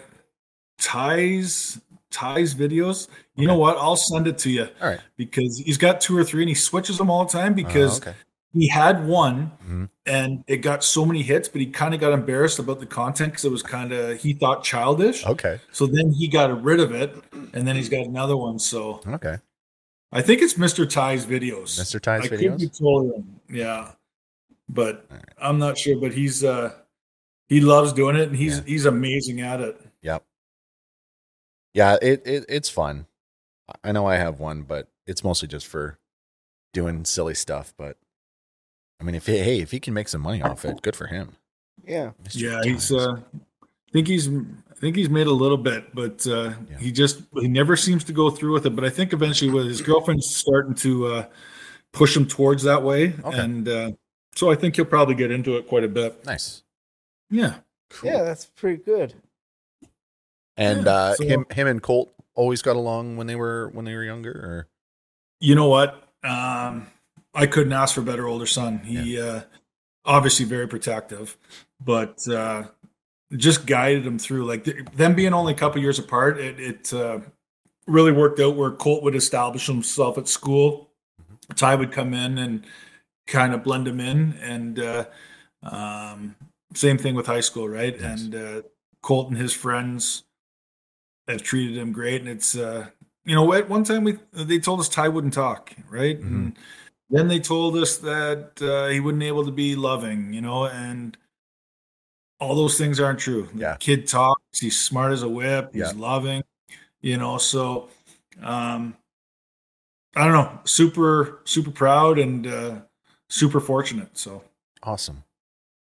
[0.79, 3.09] Ty's Ty's videos.
[3.37, 3.77] You know what?
[3.77, 6.55] I'll send it to you all right because he's got two or three, and he
[6.55, 8.19] switches them all the time because Uh, okay
[8.53, 9.89] he had one Mhm.
[10.07, 13.33] and it got so many hits, but he kind of got embarrassed about the content
[13.33, 15.25] because it was kind of he thought childish.
[15.27, 15.61] Okay.
[15.73, 17.15] So then he got rid of it,
[17.53, 18.59] and then he's got another one.
[18.59, 19.37] So Okay.
[20.11, 20.89] I think it's Mr.
[20.89, 21.79] Ty's videos.
[21.79, 22.01] Mr.
[22.01, 22.81] Ty's I could be videos.
[22.81, 23.41] wrong.
[23.51, 23.93] Yeah,
[24.69, 25.23] but right.
[25.37, 26.01] I'm not sure.
[26.01, 26.73] But he's uh
[27.49, 28.65] he loves doing it, and he's Yeah.
[28.65, 29.79] he's amazing at it.
[30.03, 30.25] Yep.
[31.75, 33.07] Yeah, it, it it's fun.
[33.85, 35.99] I know I have one, but it's mostly just for
[36.73, 37.75] doing silly stuff.
[37.77, 37.99] But
[39.01, 41.07] I mean, if he, hey, if he can make some money off it, good for
[41.07, 41.37] him.
[41.87, 42.11] Yeah.
[42.25, 42.41] Mr.
[42.41, 42.93] Yeah, he's.
[42.93, 44.29] Uh, I think he's.
[44.29, 46.79] I think he's made a little bit, but uh, Yeah.
[46.79, 48.71] he just he never seems to go through with it.
[48.77, 51.27] But I think eventually, with his girlfriend's starting to uh,
[51.93, 53.39] push him towards that way, Okay.
[53.41, 53.91] and uh,
[54.35, 56.25] so I think he'll probably get into it quite a bit.
[56.27, 56.63] nice.
[57.31, 57.57] Yeah,
[57.91, 58.11] Cool.
[58.11, 59.15] Yeah, that's pretty good.
[60.57, 63.85] And Yeah, uh, so- him him and Colt always got along when they were when
[63.85, 64.31] they were younger.
[64.33, 64.67] Or
[65.41, 66.03] you know what?
[66.25, 66.87] Um,
[67.35, 68.79] I couldn't ask for a better older son.
[68.81, 69.43] He uh,
[70.05, 71.37] obviously very protective,
[71.81, 72.65] but uh,
[73.37, 74.45] just guided him through.
[74.47, 77.21] Like th- them being only a couple years apart, it, it uh,
[77.87, 80.91] really worked out where Colt would establish himself at school.
[81.55, 82.67] Ty would come in and
[83.27, 85.05] kind of blend him in, and uh,
[85.63, 86.37] um,
[86.75, 87.97] same thing with high school, right?
[87.99, 88.23] Yes.
[88.23, 88.63] And uh,
[89.03, 90.25] Colt and his friends
[91.27, 92.89] have treated him great, and it's uh,
[93.25, 96.19] you know at one time we they told us Ty wouldn't talk, right?
[96.19, 96.59] And
[97.11, 101.17] then they told us that uh, he wouldn't able to be loving, you know, and
[102.41, 103.49] all those things aren't true.
[103.55, 103.77] The Yeah.
[103.79, 105.93] kid talks, he's smart as a whip, he's Yeah.
[105.97, 106.43] loving,
[107.01, 107.39] you know.
[107.39, 107.89] So
[108.43, 108.97] um,
[110.15, 112.81] I don't know, super super proud and uh,
[113.29, 114.17] super fortunate.
[114.17, 114.45] So
[114.83, 115.25] awesome.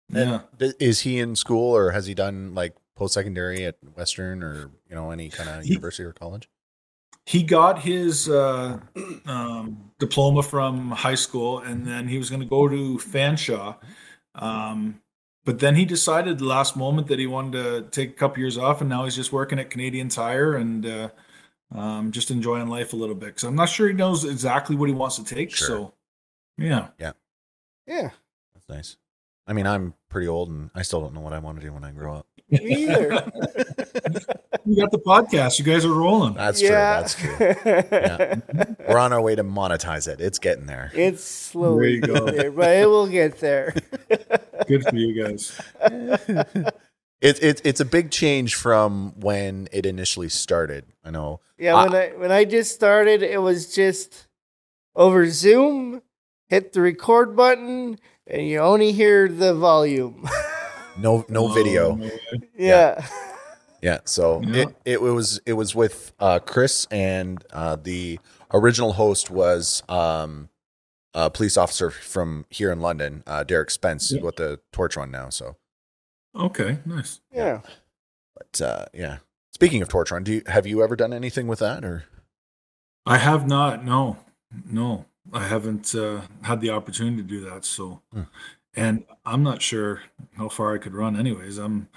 [0.09, 0.43] yeah.
[0.59, 4.71] Th- Is he in school or has he done like post secondary at Western or
[4.89, 6.49] you know any kind of university or college?
[7.27, 8.79] He got his uh,
[9.27, 13.77] um, diploma from high school and then he was going to go to fanshawe
[14.35, 15.01] um,
[15.45, 18.57] but then he decided the last moment that he wanted to take a couple years
[18.59, 21.09] off and now he's just working at canadian tire and uh,
[21.75, 24.89] um, just enjoying life a little bit because i'm not sure he knows exactly what
[24.89, 25.67] he wants to take Sure.
[25.67, 25.95] so
[26.59, 27.13] yeah Yeah.
[27.87, 28.11] Yeah.
[28.55, 28.97] That's nice.
[29.47, 31.73] I mean, I'm pretty old and I still don't know what I want to do
[31.73, 32.27] when I grow up.
[32.51, 33.11] Me either.
[34.67, 36.69] you got the podcast you guys are rolling That's true.
[36.71, 37.37] That's true.
[37.65, 38.37] Yeah.
[38.89, 40.21] We're on our way to monetize it.
[40.21, 40.91] It's getting there.
[40.95, 42.31] It's slowly There you go.
[42.31, 43.75] there, but it will get there.
[44.69, 45.59] good for you guys
[47.23, 50.87] It's it's it's a big change from when it initially started.
[51.05, 51.41] I know.
[51.59, 51.85] Yeah, Ah.
[51.85, 54.27] when I when I just started, it was just
[54.97, 56.01] over Zoom,
[56.49, 60.27] hit the record button, and you only hear the volume.
[60.99, 61.91] No no video.
[61.93, 62.21] Oh, no way.
[62.59, 63.05] yeah.
[63.07, 63.07] Yeah.
[64.05, 64.63] So Yeah.
[64.63, 68.19] it it was it was with uh, Chris and uh, the
[68.53, 70.49] original host was um,
[71.15, 74.23] a police officer from here in London, uh, Derek Spence, Yeah.
[74.23, 75.29] with the torch one now.
[75.31, 75.57] So,
[76.35, 77.61] okay nice Yeah.
[78.37, 79.19] but uh, yeah.
[79.53, 82.05] Speaking of torch run, do you have you ever done anything with that or?
[83.07, 83.85] I have not.
[83.85, 84.19] No,
[84.65, 87.65] no, I haven't uh, had the opportunity to do that.
[87.65, 88.23] So, Hmm.
[88.75, 90.03] and I'm not sure
[90.37, 91.17] how far I could run.
[91.19, 91.89] Anyways, I'm.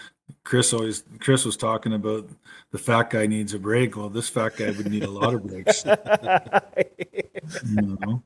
[0.43, 1.03] Chris always.
[1.19, 2.29] Chris was talking about
[2.71, 3.95] the fat guy needs a break.
[3.95, 5.85] Well, this fat guy would need a lot of breaks.
[7.65, 8.23] You know?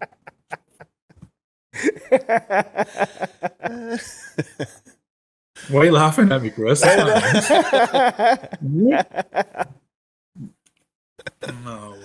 [5.69, 6.81] Why are you laughing at me, Chris?
[6.81, 9.07] That's not nice.
[11.63, 11.97] no,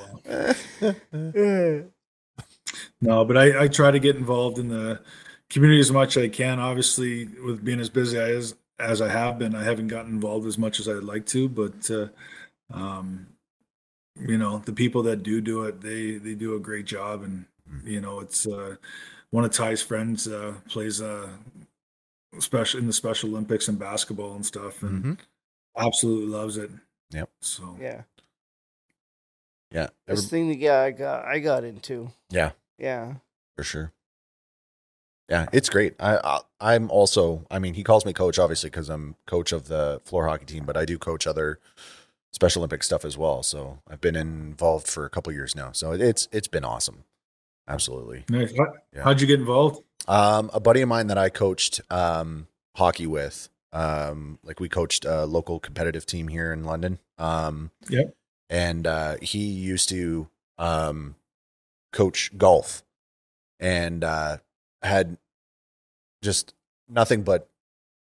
[0.81, 1.85] well.
[3.01, 5.01] No, but I, I try to get involved in the
[5.51, 6.59] community as much as I can.
[6.59, 10.59] Obviously, with being as busy as as I have been, I haven't gotten involved as
[10.59, 11.49] much as I'd like to.
[11.49, 12.09] But uh,
[12.73, 13.29] um,
[14.21, 17.23] you know, the people that do do it, they they do a great job.
[17.23, 17.45] And
[17.85, 18.77] you know, it's uh,
[19.31, 21.29] one of Ty's friends uh, plays uh,
[22.39, 25.19] special in the Special Olympics and basketball and stuff, and Mhm.
[25.77, 26.71] absolutely loves it.
[27.11, 27.31] Yep.
[27.41, 28.03] So yeah.
[29.71, 29.89] Yeah.
[30.07, 32.11] Every- This thing that yeah, I got I got into.
[32.31, 32.53] yeah.
[32.79, 33.15] Yeah.
[33.57, 33.93] for sure.
[35.33, 35.95] Yeah, it's great.
[35.99, 37.47] I, I I'm also.
[37.51, 40.65] I mean, he calls me coach obviously because I'm coach of the floor hockey team,
[40.67, 41.59] but I do coach other
[42.33, 43.43] Special Olympic stuff as well.
[43.43, 45.73] So I've been involved for a couple years now.
[45.73, 47.05] So it's it's been awesome.
[47.67, 48.25] Absolutely.
[48.29, 48.53] nice.
[48.95, 49.05] Yeah.
[49.05, 49.83] How'd you get involved?
[50.07, 55.07] Um, a buddy of mine that I coached um, hockey with, um, like we coached
[55.07, 56.99] a local competitive team here in London.
[57.17, 58.15] Um, Yep.
[58.51, 61.15] And uh, he used to um,
[61.91, 62.83] coach golf
[63.61, 64.39] and uh,
[64.83, 65.17] had
[66.23, 66.55] just
[66.89, 67.49] nothing but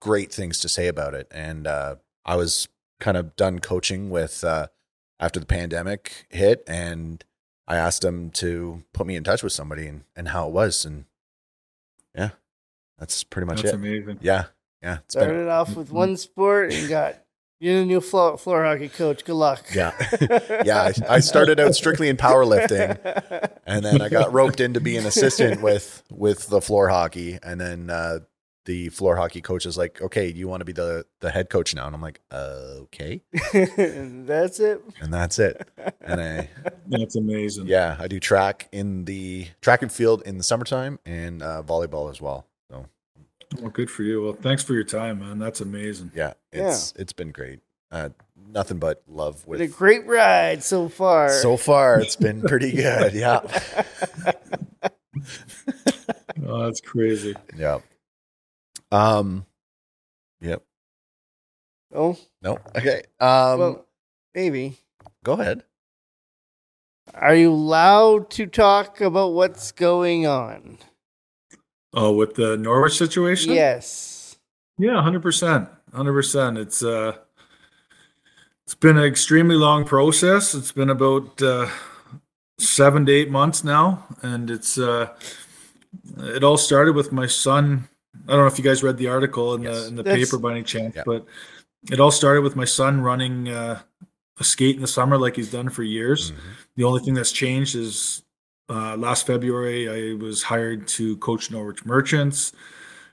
[0.01, 1.27] great things to say about it.
[1.31, 2.67] And uh, I was
[2.99, 4.67] kind of done coaching with uh,
[5.19, 7.23] after the pandemic hit, and
[7.67, 10.85] I asked him to put me in touch with somebody and, and how it was.
[10.85, 11.05] And
[12.15, 12.31] yeah,
[12.97, 13.75] That's pretty much That's it.
[13.75, 14.19] amazing.
[14.21, 14.45] Yeah,
[14.81, 14.99] yeah.
[15.05, 17.15] It's been Started off with one sport and got
[17.59, 19.25] you're the new floor, floor hockey coach.
[19.25, 19.65] Good luck.
[19.73, 19.93] yeah,
[20.65, 20.91] yeah.
[21.09, 22.97] I, I started out strictly in powerlifting,
[23.65, 27.59] and then I got roped into being an assistant with with the floor hockey, and
[27.59, 28.19] then uh,
[28.65, 31.73] the floor hockey coach is like, "Okay, you want to be the the head coach
[31.75, 34.81] now?" And I'm like, uh, "Okay," That's it.
[35.01, 35.67] and that's it.
[36.01, 36.49] And I
[36.87, 37.67] That's amazing.
[37.67, 42.09] yeah, I do track in the track and field in the summertime and uh, volleyball
[42.11, 42.45] as well.
[43.55, 44.21] So Well, good for you.
[44.23, 45.39] Well, thanks for your time, man.
[45.39, 46.11] That's amazing.
[46.15, 47.59] yeah, it's it's been great.
[47.91, 48.09] Uh,
[48.51, 51.29] nothing but love Been a great ride so far.
[51.29, 53.13] So far, it's been pretty good.
[53.13, 53.41] Yeah,
[56.45, 57.35] Oh, that's crazy.
[57.57, 57.79] yeah.
[58.91, 59.45] Um,
[60.41, 60.63] yep.
[61.93, 62.59] oh, No.
[62.75, 63.03] Okay.
[63.19, 63.85] Um, well,
[64.33, 64.77] maybe.
[65.23, 65.63] go ahead.
[67.13, 70.77] Are you allowed to talk about what's going on?
[71.93, 73.53] Oh, with the Norwich situation?
[73.53, 74.37] Yes.
[74.77, 76.57] Yeah, hundred percent, hundred percent.
[76.57, 77.17] It's uh,
[78.65, 80.53] it's been an extremely long process.
[80.53, 81.67] It's been about uh,
[82.59, 85.09] seven to eight months now, and it's uh,
[86.19, 87.89] it all started with my son.
[88.27, 89.81] I don't know if you guys read the article in Yes.
[89.81, 91.03] the in the That's- paper by any chance, Yeah.
[91.05, 91.25] but
[91.91, 93.81] it all started with my son running uh,
[94.39, 96.31] a skate in the summer like he's done for years.
[96.31, 96.35] Mhm.
[96.77, 98.21] The only thing that's changed is
[98.69, 102.53] uh, last February I was hired to coach Norwich Merchants,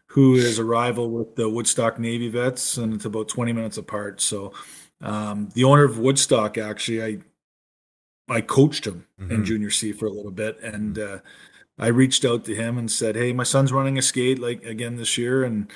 [0.08, 4.20] who is a rival with the Woodstock Navy Vets, and it's about 20 minutes apart.
[4.20, 4.52] So
[5.00, 7.18] um, the owner of Woodstock actually I
[8.28, 9.44] I coached him in Mhm.
[9.44, 11.18] junior C for a little bit, and uh,
[11.78, 14.96] I reached out to him and said, "Hey, my son's running a skate like again
[14.96, 15.70] this year, and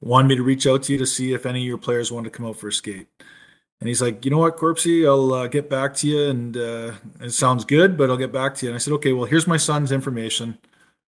[0.00, 2.24] wanted me to reach out to you to see if any of your players want
[2.24, 3.08] to come out for a skate."
[3.80, 6.92] And he's like, "You know what, Corpsey, I'll uh, get back to you, and uh,
[7.20, 9.46] it sounds good, but I'll get back to you." And I said, "Okay, well, here's
[9.46, 10.58] my son's information.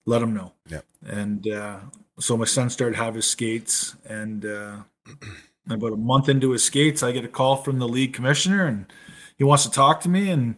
[0.07, 0.83] Let him know." Yeah.
[1.07, 1.81] And uh,
[2.19, 4.77] so my son started have his skates, and uh,
[5.71, 8.87] about a month into his skates, I get a call from the league commissioner, and
[9.37, 10.57] he wants to talk to me, and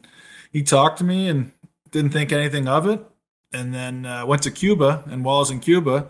[0.52, 1.52] he talked to me, and
[1.90, 3.04] didn't think anything of it,
[3.52, 6.08] and then uh, went to Cuba, and while I was in Cuba,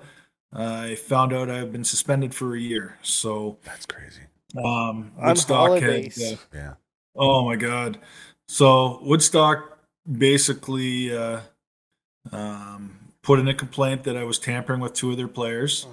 [0.52, 2.98] I found out I've been suspended for a year.
[3.02, 4.22] So That's crazy.
[4.58, 6.32] Um, On Woodstock had, holidays.
[6.32, 6.74] uh, Yeah.
[7.16, 7.98] Oh my God.
[8.48, 9.78] So Woodstock
[10.10, 11.40] basically uh,
[12.32, 15.86] um, put in a complaint that I was tampering with two of their players.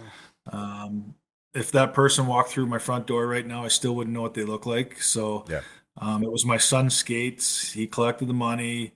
[0.51, 1.15] Um,
[1.53, 4.33] if that person walked through my front door right now, I still wouldn't know what
[4.33, 5.01] they look like.
[5.01, 5.61] So Yeah.
[5.97, 7.71] um, it was my son's skates.
[7.71, 8.93] He collected the money.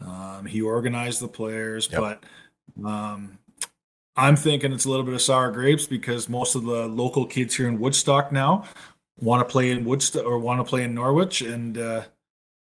[0.00, 2.00] Um, he organized the players, Yep.
[2.00, 3.38] but um,
[4.16, 7.56] I'm thinking it's a little bit of sour grapes because most of the local kids
[7.56, 8.64] here in Woodstock now
[9.20, 12.02] want to play in Woodstock or want to play in Norwich, and uh,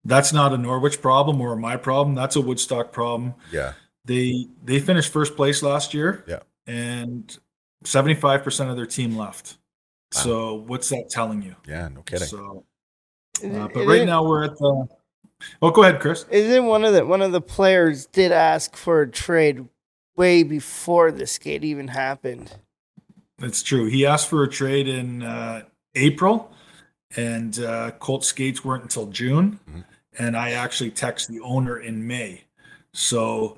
[0.03, 2.15] that's not a Norwich problem or my problem.
[2.15, 3.33] That's a Woodstock problem.
[3.51, 3.73] Yeah.
[4.05, 6.39] They they finished first place last year, Yeah.
[6.67, 7.35] and
[7.83, 9.57] seventy five percent of their team left.
[10.15, 10.21] Wow.
[10.21, 11.55] So what's that telling you?
[11.67, 11.87] Yeah.
[11.87, 12.27] No kidding.
[12.27, 12.63] So,
[13.43, 14.87] uh, but right isn't- now we're at the.
[15.61, 16.25] Oh, go ahead, Chris.
[16.31, 19.67] Isn't one of the one of the players did ask for a trade
[20.15, 22.53] way before the skate even happened?
[23.39, 23.87] That's true.
[23.87, 25.63] He asked for a trade in uh,
[25.95, 26.51] April,
[27.15, 29.59] and uh, Colt skates weren't until June.
[29.69, 29.83] Mhm.
[30.17, 32.43] And I actually texted the owner in May.
[32.93, 33.57] So,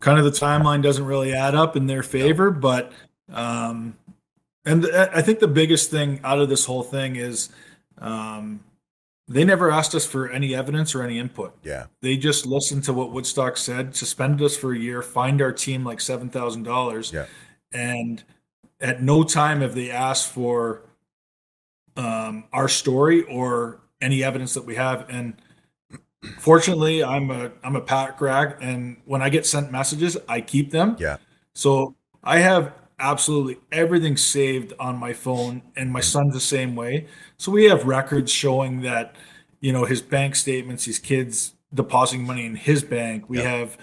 [0.00, 2.50] kind of the timeline doesn't really add up in their favor.
[2.50, 2.92] But,
[3.32, 3.96] um,
[4.64, 7.50] and th- I think the biggest thing out of this whole thing is
[7.98, 8.64] um,
[9.28, 11.86] they never asked us for any evidence or any input Yeah.
[12.00, 15.84] they just listened to what Woodstock said, suspended us for a year, fined our team
[15.84, 17.26] like seven thousand dollars, Yeah.
[17.72, 18.24] and
[18.80, 20.82] at no time have they asked for
[21.96, 25.06] um, our story or any evidence that we have.
[25.08, 25.34] And
[26.38, 30.70] fortunately, I'm a I'm a pack rag, and when I get sent messages, I keep
[30.70, 30.96] them.
[30.98, 31.18] Yeah.
[31.54, 37.06] So I have absolutely everything saved on my phone, and my son's the same way.
[37.36, 39.16] So we have records showing that,
[39.60, 43.28] you know, his bank statements, his kids depositing money in his bank.
[43.28, 43.58] We Yeah.
[43.58, 43.78] have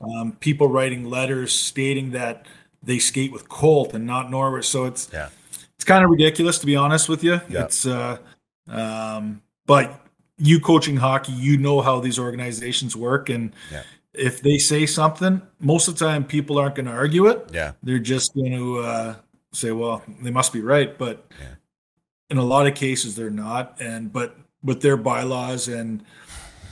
[0.00, 2.46] um, people writing letters stating that
[2.82, 4.66] they skate with Colt and not Norwich.
[4.68, 5.28] So it's Yeah.
[5.76, 7.40] It's kind of ridiculous to be honest with you.
[7.48, 7.64] Yeah.
[7.64, 8.18] It's uh,
[8.68, 10.00] um, but
[10.38, 13.82] you coaching hockey, you know how these organizations work, and Yeah.
[14.12, 17.72] if they say something, most of the time people aren't going to argue it Yeah.
[17.82, 19.14] they're just going to uh,
[19.52, 21.54] say, "Well, they must be right," but Yeah.
[22.30, 23.76] in a lot of cases they're not.
[23.80, 26.02] And but with their bylaws and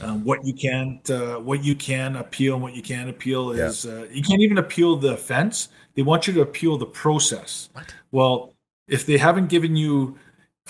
[0.00, 3.66] um, what you can't, uh, what you can appeal and what you can't appeal Yeah.
[3.68, 5.68] is uh, you can't even appeal the offense.
[5.94, 7.68] They want you to appeal the process.
[7.74, 7.94] What?
[8.10, 8.51] Well,
[8.88, 10.18] if they haven't given you,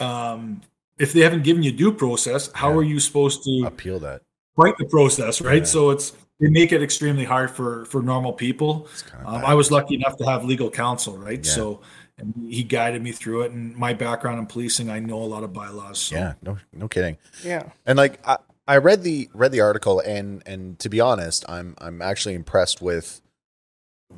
[0.00, 0.60] um,
[0.98, 2.76] if they haven't given you due process, how Yeah.
[2.76, 3.64] are you supposed to?
[3.66, 4.22] Appeal that.
[4.56, 5.58] fight the process, right?
[5.62, 5.64] Yeah.
[5.64, 8.88] So it's they make it extremely hard for for normal people.
[9.24, 9.44] Um.
[9.44, 11.44] I was lucky enough to have legal counsel, right?
[11.44, 11.52] Yeah.
[11.52, 11.80] So
[12.18, 13.52] and he guided me through it.
[13.52, 15.98] And my background in policing, I know a lot of bylaws.
[15.98, 16.16] So.
[16.16, 17.16] Yeah, no, no kidding.
[17.42, 17.70] Yeah.
[17.86, 18.36] And like I,
[18.68, 22.82] I read the read the article, and and to be honest, I'm I'm actually impressed
[22.82, 23.22] with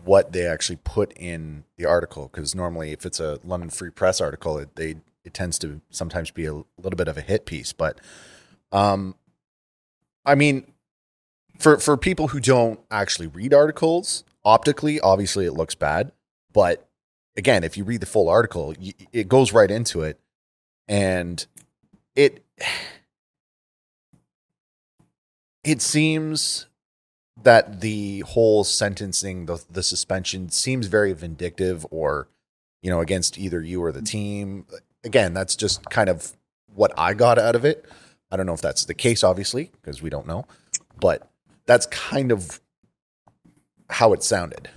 [0.05, 4.21] what they actually put in the article because normally if it's a London Free Press
[4.21, 7.73] article, it they it tends to sometimes be a little bit of a hit piece.
[7.73, 8.01] But
[8.73, 9.15] um,
[10.25, 10.73] I mean,
[11.59, 16.13] for for people who don't actually read articles, optically, obviously it looks bad,
[16.53, 16.89] but
[17.37, 18.75] again, if you read the full article,
[19.13, 20.19] it goes right into it,
[20.89, 21.47] and
[22.15, 22.45] it
[25.65, 26.67] it seems
[27.43, 32.29] that the whole sentencing, the the suspension, seems very vindictive, or
[32.83, 34.05] you know, against either you or the mm-hmm.
[34.05, 34.67] team.
[35.05, 36.33] Again, that's just kind of
[36.75, 37.85] what I got out of it.
[38.31, 40.47] I don't know if that's the case, obviously, because we don't know,
[40.99, 41.31] but
[41.67, 42.61] that's kind of
[43.91, 44.69] how it sounded.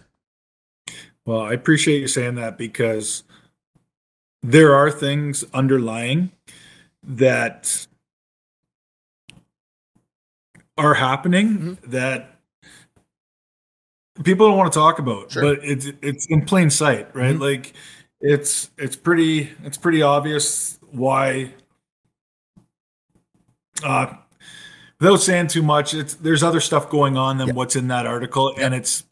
[1.26, 3.24] Well, I appreciate you saying that because
[4.42, 6.32] there are things underlying
[7.04, 7.88] that
[10.78, 11.92] are happening mm-hmm.
[11.92, 12.37] that
[14.24, 15.44] people don't want to talk about, Sure.
[15.56, 17.36] but it's it's in plain sight, right?
[17.36, 17.42] Mhm.
[17.42, 17.74] Like
[18.22, 21.54] it's it's pretty it's pretty obvious why
[23.84, 24.08] uh
[25.00, 27.54] without saying too much, it's there's other stuff going on than Yeah.
[27.54, 29.04] what's in that article and it's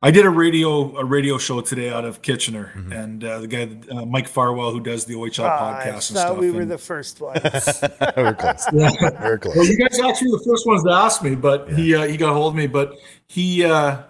[0.00, 2.96] I did a radio a radio show today out of Kitchener, Mhm.
[3.04, 6.02] and uh, the guy uh, Mike Farwell who does the OHL Ah, I podcast and
[6.02, 6.38] stuff.
[6.38, 7.40] we were and- the first ones.
[8.16, 8.64] We're close.
[8.72, 8.90] Yeah.
[9.20, 9.56] We're close.
[9.56, 9.68] Well, close.
[9.68, 11.76] you guys actually were the first ones to ask me, but Yeah.
[11.76, 12.68] he uh, he got hold of me.
[12.68, 12.94] But
[13.26, 14.02] he uh,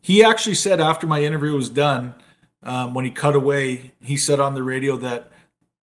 [0.00, 2.14] he actually said after my interview was done,
[2.62, 5.30] um, when he cut away, he said on the radio that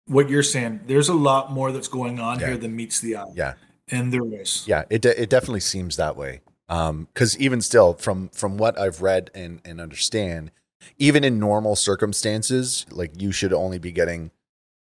[0.06, 2.48] what you're saying, there's a lot more that's going on Yeah.
[2.48, 3.54] here than meets the eye, Yeah.
[3.88, 4.64] and there is.
[4.66, 6.40] Yeah, it de- it definitely seems that way.
[6.68, 10.50] Um, because even still, from from what I've read and and understand,
[10.98, 14.30] even in normal circumstances, like you should only be getting,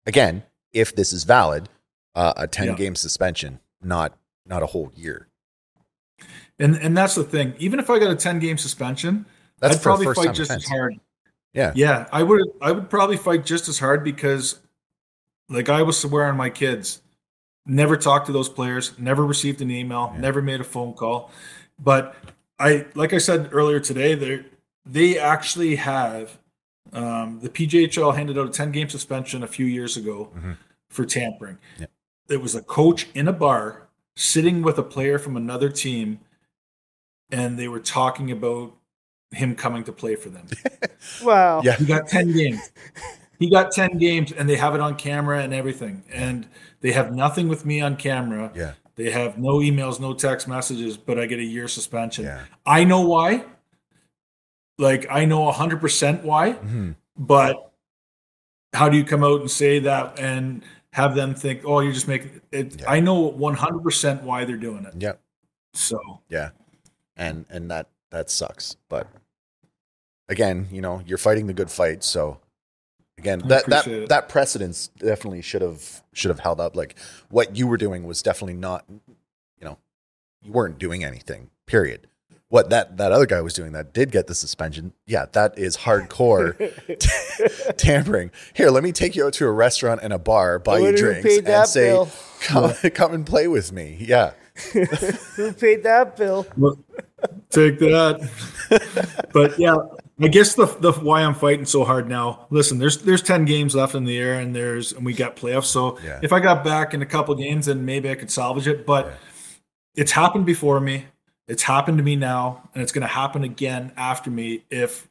[0.05, 1.69] again, if this is valid,
[2.15, 2.75] uh, a ten Yeah.
[2.75, 5.28] game suspension, not not a whole year.
[6.59, 7.53] And and that's the thing.
[7.59, 9.25] Even if I got a 10 game suspension,
[9.59, 10.65] That's I'd probably fight just offense.
[10.65, 10.99] as hard.
[11.53, 11.71] Yeah.
[11.75, 14.59] Yeah, I would I would probably fight just as hard because
[15.49, 17.01] like I was swearing my kids,
[17.65, 20.21] never talked to those players, never received an email, Yeah.
[20.21, 21.31] never made a phone call.
[21.79, 22.15] But
[22.59, 24.45] I like I said earlier today, they
[24.85, 26.37] they actually have
[26.91, 30.57] um, the PJHL handed out a 10 game suspension a few years ago Mhm.
[30.89, 31.57] for tampering.
[31.79, 31.85] Yeah.
[32.29, 36.19] It was a coach in a bar sitting with a player from another team
[37.31, 38.73] and they were talking about
[39.31, 40.47] him coming to play for them.
[41.23, 41.61] wow.
[41.63, 41.75] Yeah.
[41.75, 42.71] He got 10 games.
[43.37, 46.03] He got 10 games and they have it on camera and everything.
[46.11, 46.47] And
[46.81, 48.51] they have nothing with me on camera.
[48.55, 48.73] Yeah.
[48.95, 52.25] They have no emails, no text messages, but I get a year suspension.
[52.25, 52.41] Yeah.
[52.65, 53.45] I know why.
[54.77, 56.95] Like, I know 100% why, Mhm.
[57.17, 57.71] but
[58.73, 60.63] how do you come out and say that and
[60.93, 62.81] have them think, oh, you're just making it?
[62.81, 62.89] Yeah.
[62.91, 64.93] I know 100% why they're doing it.
[64.97, 65.13] Yeah.
[65.73, 66.49] So, Yeah.
[67.19, 68.77] And and that that sucks.
[68.87, 69.07] But
[70.27, 72.39] again, you know, you're fighting the good fight, so
[73.17, 74.09] again, that that it.
[74.09, 76.75] that precedence definitely should have should have held up.
[76.75, 76.97] Like
[77.29, 79.77] what you were doing was definitely not you know,
[80.41, 81.49] you weren't doing anything.
[81.67, 82.07] Period.
[82.47, 85.77] What that that other guy was doing that did get the suspension, yeah, that is
[85.77, 86.55] hardcore
[87.77, 88.31] tampering.
[88.55, 90.97] Here, let me take you out to a restaurant and a bar, buy you wonder
[90.97, 92.09] who drinks, paid and that say, bill.
[92.41, 94.31] "Come, come and play with me." Yeah,
[95.35, 96.47] Who paid that bill?
[97.49, 98.29] Take that.
[99.33, 99.75] but yeah,
[100.21, 102.47] I guess the the why I'm fighting so hard now.
[102.49, 105.65] Listen, there's there's ten games left in the air, and there's and we got playoffs.
[105.65, 106.19] So Yeah.
[106.21, 108.85] if I got back in a couple games, then maybe I could salvage it.
[108.85, 109.11] But Yeah.
[109.95, 111.05] it's happened before me.
[111.47, 115.07] It's happened to me now, and it's going to happen again after me if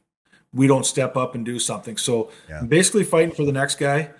[0.53, 1.97] we don't step up and do something.
[1.97, 2.59] So Yeah.
[2.59, 4.11] I'm basically fighting for the next guy,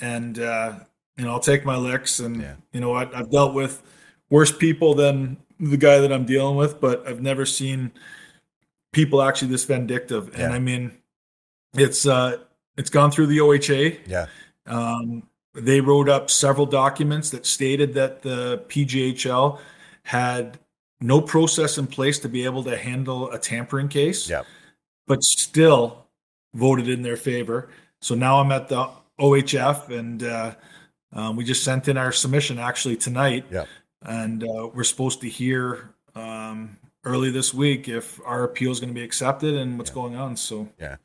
[0.00, 0.72] and uh,
[1.16, 2.18] you know I'll take my licks.
[2.18, 3.14] And you know what?
[3.14, 3.82] I've dealt with
[4.30, 7.92] worse people than the guy that I'm dealing with, but I've never seen
[8.92, 10.28] people actually this vindictive.
[10.28, 10.50] And Yeah.
[10.50, 10.92] I mean,
[11.74, 12.38] it's uh,
[12.76, 14.00] it's gone through the OHA.
[14.06, 14.26] yeah,
[14.66, 15.22] Um,
[15.54, 19.58] they wrote up several documents that stated that the PJHL
[20.04, 20.58] had
[21.00, 24.42] no process in place to be able to handle a tampering case, yeah,
[25.06, 26.06] but still
[26.54, 27.68] voted in their favor.
[28.00, 30.54] So now I'm at the OHF, and uh,
[31.12, 33.64] um, we just sent in our submission actually tonight, yeah.
[34.04, 38.90] And uh, we're supposed to hear um, early this week if our appeal is going
[38.90, 39.94] to be accepted and what's Yeah.
[39.94, 40.36] going on.
[40.36, 40.96] So yeah.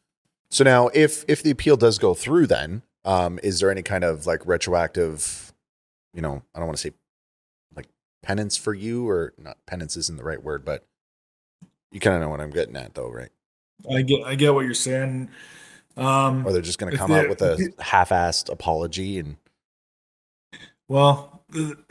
[0.50, 4.04] So now, if if the appeal does go through, then um, is there any kind
[4.04, 5.54] of like retroactive,
[6.14, 6.94] you know, I don't want to say
[7.76, 7.88] like
[8.24, 10.86] penance for you, or not penance isn't the right word, but
[11.92, 13.30] You kind of know what I'm getting at, though, right?
[13.92, 15.30] I get I get what you're saying.
[15.98, 19.38] Um, Or they're just going to come out with a half-assed apology and
[20.88, 21.35] Well,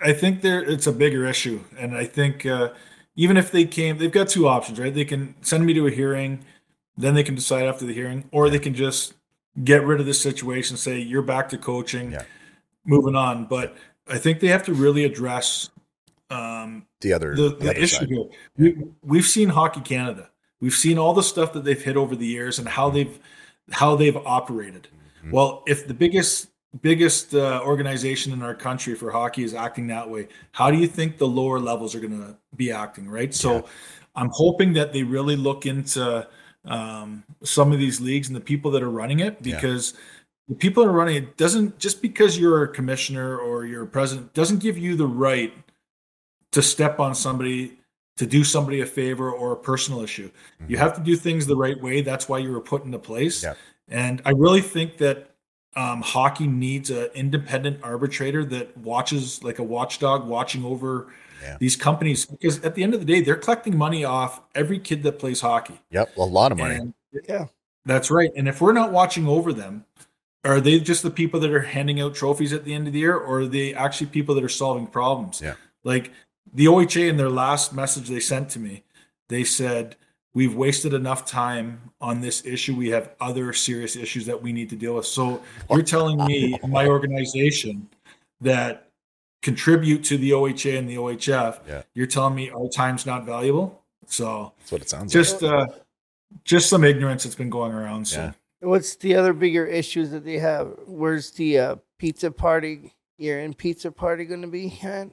[0.02, 2.70] I think there it's a bigger issue, and I think uh,
[3.16, 4.92] even if they came, they've got two options, right?
[4.94, 6.44] They can send me to a hearing,
[6.96, 9.14] then they can decide after the hearing, or they can just
[9.62, 12.22] get rid of the situation, say you're back to coaching, Yeah.
[12.84, 13.44] moving on.
[13.46, 13.76] But
[14.08, 15.70] I think they have to really address
[16.30, 18.08] um, the other the, the the other issue side.
[18.08, 18.24] here.
[18.56, 20.30] We, we've seen Hockey Canada.
[20.60, 23.18] We've seen all the stuff that they've hit over the years and how they've
[23.70, 24.88] how they've operated.
[25.24, 25.30] Mhm.
[25.32, 26.48] Well, if the biggest
[26.82, 30.86] biggest uh, organization in our country for hockey is acting that way, how do you
[30.86, 33.08] think the lower levels are going to be acting?
[33.08, 33.34] Right.
[33.34, 33.66] So,
[34.16, 36.26] I'm hoping that they really look into
[36.66, 39.56] um, some of these leagues and the people that are running it Yeah.
[39.56, 39.94] because.
[40.46, 43.86] The people that are running it doesn't just because you're a commissioner or you're a
[43.86, 45.54] president doesn't give you the right
[46.52, 47.78] to step on somebody
[48.18, 50.30] to do somebody a favor or a personal issue.
[50.68, 52.02] You have to do things the right way.
[52.02, 53.42] That's why you were put into place.
[53.42, 53.54] Yeah.
[53.88, 55.33] And I really think that
[55.76, 61.12] um, hockey needs an independent arbitrator that watches like a watchdog watching over
[61.42, 61.56] Yeah.
[61.58, 65.02] these companies because at the end of the day, they're collecting money off every kid
[65.02, 65.80] that plays hockey.
[65.90, 66.76] Yep, a lot of money.
[66.76, 66.94] And
[67.28, 67.46] Yeah.
[67.84, 68.30] that's right.
[68.36, 69.84] And if we're not watching over them,
[70.44, 72.98] are they just the people that are handing out trophies at the end of the
[73.00, 75.40] year, or are they actually people that are solving problems?
[75.42, 75.54] Yeah.
[75.82, 76.12] Like
[76.52, 78.84] the OHA in their last message they sent to me,
[79.28, 79.96] they said,
[80.34, 82.74] We've wasted enough time on this issue.
[82.74, 85.06] We have other serious issues that we need to deal with.
[85.06, 87.88] So you're telling me, my organization,
[88.40, 88.88] that
[89.42, 91.82] contribute to the OHA and the OHF, Yeah.
[91.94, 93.82] you're telling me our time's not valuable?
[94.06, 95.22] So That's what it sounds like.
[95.24, 95.66] just uh
[96.44, 98.32] just some ignorance that's been going around so Yeah.
[98.68, 100.74] What's the other bigger issues that they have?
[100.86, 102.94] Where's the uh, pizza party?
[103.18, 105.12] Year end pizza party going to be at?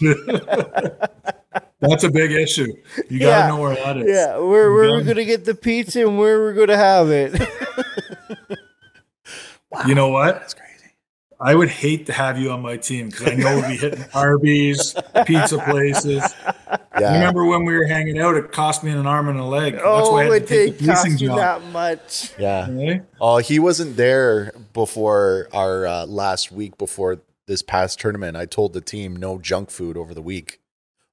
[1.82, 2.72] that's a big issue
[3.10, 3.48] you gotta Yeah.
[3.48, 6.38] know where that is Yeah, where where we're going to get the pizza and where
[6.40, 7.32] we're going to have it.
[9.70, 9.86] like.
[9.86, 10.94] you know what That's crazy.
[11.40, 14.04] i would hate to have you on my team because i know we'd be hitting
[14.14, 14.94] arby's
[15.26, 16.22] pizza places
[16.98, 17.14] Yeah.
[17.14, 19.84] remember when we were hanging out it cost me an arm and a leg that's
[19.86, 22.30] oh, why i had it to take did cost you job that much.
[22.38, 22.66] Yeah.
[22.70, 23.00] Okay?
[23.20, 28.36] Oh, he wasn't there before our uh, last week before this past tournament.
[28.36, 30.60] I told the team no junk food over the week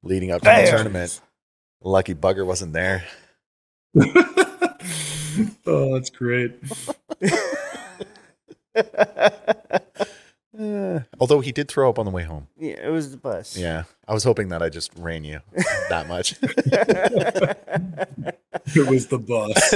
[0.04, 1.22] leading up to the tournament.
[1.82, 3.06] Lucky bugger wasn't there.
[5.66, 6.54] oh that's great
[11.20, 12.47] although he did throw up on the way home.
[12.58, 13.58] Yeah, it was the bus.
[13.58, 13.84] Yeah.
[14.08, 15.39] I was hoping that I just ran you
[15.89, 16.36] that much.
[18.76, 19.74] it was the bus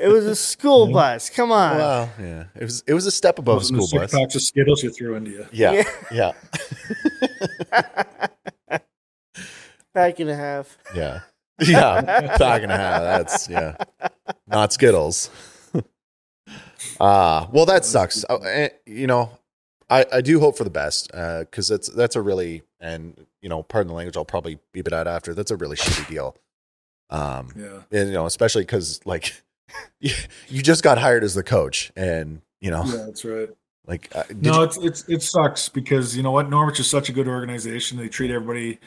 [0.00, 1.30] It was a school bus.
[1.30, 1.76] Come on.
[1.76, 2.44] well, yeah.
[2.54, 4.12] It was it was a step above Wasn't the school bus.
[4.12, 5.82] packs of skittles you threw into you Yeah.
[6.12, 6.32] Yeah.
[9.98, 10.78] Pack and a half.
[10.94, 11.20] Yeah.
[11.60, 12.36] Yeah.
[12.38, 13.00] Pack and a half.
[13.02, 13.76] That's yeah.
[14.46, 15.28] Not Skittles.
[17.00, 18.24] Ah, well, that sucks.
[18.24, 19.30] Uh, you know,
[19.90, 23.64] I, I do hope for the best because that's that's a really and you know,
[23.64, 24.16] pardon the language.
[24.16, 25.34] I'll probably beep it out after.
[25.34, 26.36] That's a really shitty deal.
[27.10, 29.34] Um, yeah and, you know, especially because like
[30.00, 30.14] you,
[30.48, 33.48] you just got hired as the coach, and you know, yeah that's right
[33.86, 37.08] like uh, No, you- it's it's it sucks because you know what Norwich is such
[37.08, 37.98] a good organization.
[37.98, 38.78] They treat everybody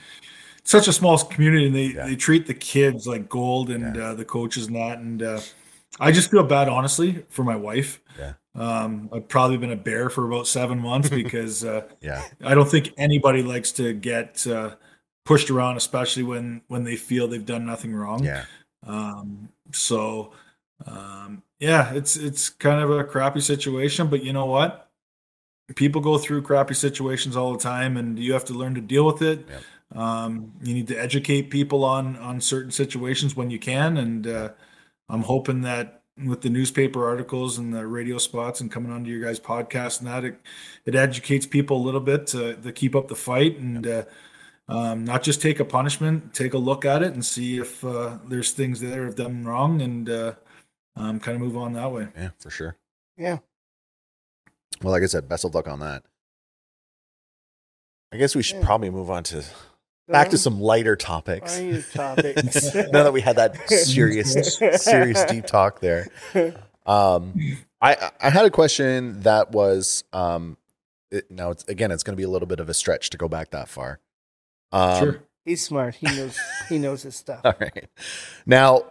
[0.64, 2.05] such a small community, and they Yeah.
[2.05, 4.99] they treat the kids like gold, and uh, the coaches not.
[4.99, 5.39] And uh,
[5.99, 8.01] I just feel bad, honestly, for my wife.
[8.18, 8.34] Yeah.
[8.53, 12.70] Um, I've probably been a bear for about seven months because uh, yeah, I don't
[12.70, 14.76] think anybody likes to get uh,
[15.26, 18.24] pushed around, especially when when they feel they've done nothing wrong.
[18.24, 18.45] yeah,
[18.86, 20.34] Um, so
[20.86, 24.89] um, yeah, it's it's kind of a crappy situation, but you know what?
[25.76, 29.05] People go through crappy situations all the time, and you have to learn to deal
[29.05, 29.45] with it.
[29.49, 29.62] Yep.
[29.94, 34.50] Um, you need to educate people on on certain situations when you can, and uh,
[35.10, 39.22] I'm hoping that with the newspaper articles and the radio spots and coming onto your
[39.26, 40.39] guys' podcast and that it,
[40.86, 44.04] it educates people a little bit to, to keep up the fight and uh,
[44.68, 48.18] um, not just take a punishment, take a look at it and see if uh,
[48.28, 50.34] there's things there have done wrong and uh,
[50.96, 52.08] um, kind of move on that way.
[52.16, 52.76] yeah, for sure.
[53.18, 53.39] Yeah.
[54.84, 56.04] Well, like I said, best of luck on that.
[58.14, 58.66] I guess we should Yeah.
[58.66, 59.44] probably move on to
[60.12, 61.59] back to some lighter topics.
[61.59, 62.76] Why topics?
[62.76, 66.07] now that we had that serious, serious deep talk there,
[66.86, 67.34] um,
[67.82, 70.57] I I had a question that was um,
[71.09, 73.18] it, now it's again it's going to be a little bit of a stretch to
[73.18, 73.99] go back that far.
[74.72, 75.24] Um, sure.
[75.45, 75.95] He's smart.
[75.95, 76.38] He knows.
[76.70, 77.41] He knows his stuff.
[77.45, 77.89] All right.
[78.45, 78.86] Now,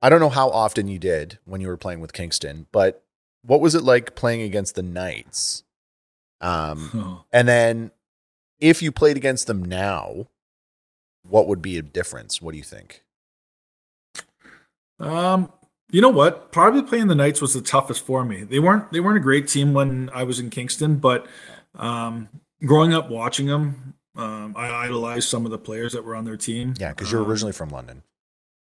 [0.00, 3.04] I don't know how often you did when you were playing with Kingston, but
[3.42, 5.64] what was it like playing against the Knights?
[6.40, 7.90] Um, and then
[8.60, 10.26] if you played against them now,
[11.22, 12.40] what would be a difference?
[12.40, 13.02] What do you think?
[15.00, 15.52] Um,
[15.90, 16.52] you know what?
[16.52, 18.42] Probably playing the Knights was the toughest for me.
[18.44, 21.26] They weren't they weren't a great team when I was in Kingston, but
[21.76, 22.28] um,
[22.64, 26.36] growing up watching them, um, I idolized some of the players that were on their
[26.36, 26.74] team.
[26.78, 28.02] Yeah, because you're Um, originally from London.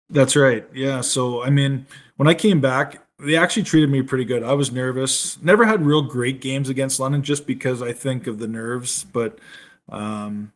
[0.09, 0.67] That's right.
[0.73, 1.01] Yeah.
[1.01, 1.85] So I mean,
[2.17, 4.43] when I came back, they actually treated me pretty good.
[4.43, 5.41] I was nervous.
[5.41, 9.05] Never had real great games against London just because I think of the nerves.
[9.05, 9.39] But
[9.89, 10.51] um,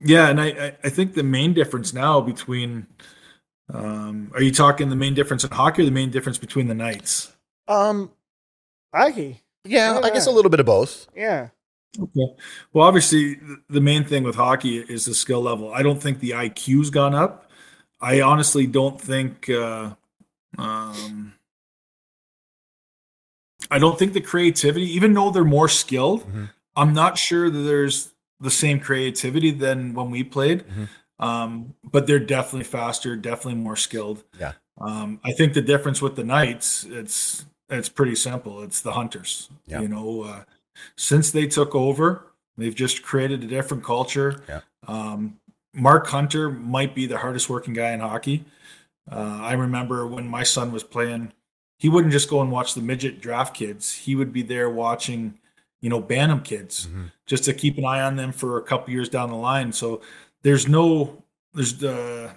[0.00, 2.86] yeah, and I, I, I think the main difference now between
[3.72, 6.74] um, are you talking the main difference in hockey or the main difference between the
[6.74, 7.32] Knights?
[7.68, 8.10] Um,
[8.94, 9.40] Hockey.
[9.64, 11.06] yeah, Yeah, I guess a little bit of both.
[11.14, 11.48] Yeah.
[12.00, 12.34] Okay.
[12.72, 13.38] Well, obviously,
[13.68, 15.72] the main thing with hockey is the skill level.
[15.72, 17.50] I don't think the IQ's gone up.
[18.00, 19.50] I honestly don't think.
[19.50, 19.94] Uh,
[20.56, 21.34] um,
[23.70, 26.50] I don't think the creativity, even though they're more skilled, Mhm.
[26.76, 30.64] I'm not sure that there's the same creativity than when we played.
[30.66, 30.88] Mhm.
[31.18, 34.24] Um, but they're definitely faster, definitely more skilled.
[34.38, 34.52] Yeah.
[34.78, 38.62] Um, I think the difference with the Knights, it's it's pretty simple.
[38.62, 39.48] It's the hunters.
[39.66, 39.82] Yeah.
[39.82, 40.44] You know, uh,
[40.96, 42.26] since they took over,
[42.56, 44.42] they've just created a different culture.
[44.48, 44.60] Yeah.
[44.88, 45.38] Um,
[45.72, 48.44] Mark Hunter might be the hardest working guy in hockey.
[49.10, 51.32] Uh, I remember when my son was playing,
[51.78, 53.94] he wouldn't just go and watch the midget draft kids.
[53.94, 55.38] He would be there watching,
[55.80, 57.10] you know, Bantam kids Mhm.
[57.26, 59.72] just to keep an eye on them for a couple years down the line.
[59.72, 60.00] So
[60.42, 61.22] there's no,
[61.54, 62.30] there's the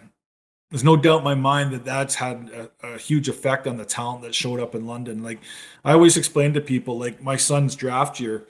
[0.71, 3.85] there's no doubt in my mind that that's had a, a huge effect on the
[3.85, 5.21] talent that showed up in London.
[5.21, 5.39] Like
[5.85, 8.47] I always explain to people, like my son's draft year,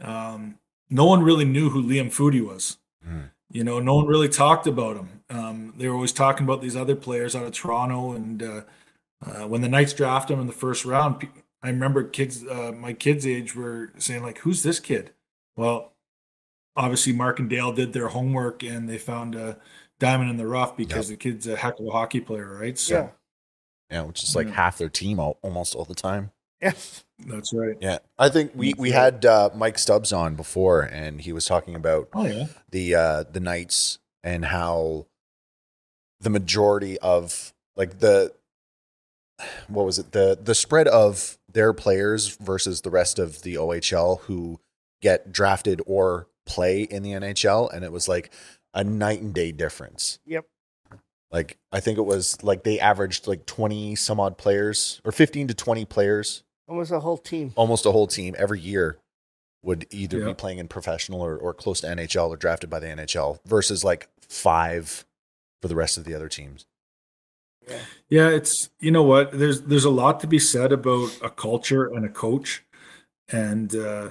[0.00, 0.58] um,
[0.90, 2.78] no one really knew who Liam Foudy was.
[3.04, 3.30] Mhm.
[3.50, 5.08] You know, no one really talked about him.
[5.30, 8.60] Um, they were always talking about these other players out of Toronto, and uh,
[9.24, 11.26] uh, when the Knights drafted him in the first round,
[11.66, 15.12] I remember kids, uh, my kids' age, were saying like, "Who's this kid?"
[15.56, 15.92] Well,
[16.76, 19.58] obviously Mark and Dale did their homework, and they found a
[19.98, 22.78] diamond in the rough because the kid's a heck of a hockey player, right?
[22.78, 23.08] So Yeah.
[23.90, 24.54] Yeah, which is like Yeah.
[24.54, 26.32] half their team all, almost all the time.
[26.60, 26.72] Yeah.
[27.18, 27.76] that's right.
[27.80, 31.74] Yeah, I think we we had uh, Mike Stubbs on before, and he was talking
[31.74, 35.06] about Oh yeah, the uh, the Knights and how
[36.20, 38.32] the majority of like the
[39.68, 44.20] what was it the the spread of their players versus the rest of the OHL
[44.20, 44.60] who
[45.00, 48.30] get drafted or play in the NHL, and it was like
[48.74, 50.18] a night and day difference.
[50.26, 50.44] Yep.
[51.32, 55.48] Like I think it was like they averaged like twenty some odd players or fifteen
[55.48, 57.52] to twenty players Almost a whole team.
[57.56, 58.98] almost a whole team every year
[59.62, 62.86] would either be playing in professional or, or close to NHL or drafted by the
[62.86, 65.04] NHL versus like five
[65.62, 66.66] for the rest of the other teams.
[68.08, 68.28] Yeah.
[68.28, 69.32] It's you know what?
[69.32, 72.64] There's there's a lot to be said about a culture and a coach,
[73.28, 74.10] and uh,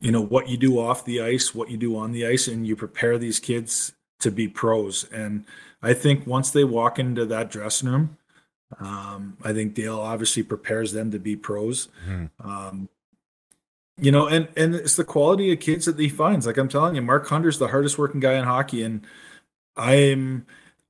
[0.00, 2.66] you know what you do off the ice, what you do on the ice, and
[2.66, 5.04] you prepare these kids to be pros.
[5.12, 5.44] And
[5.82, 8.16] I think once they walk into that dressing room,
[8.80, 11.88] um, I think Dale obviously prepares them to be pros.
[12.08, 12.30] Mhm.
[12.40, 12.88] Um,
[13.98, 16.46] you know, and and it's the quality of kids that he finds.
[16.46, 19.06] Like I'm telling you, Mark Hunter's the hardest working guy in hockey, and
[19.76, 20.46] I'm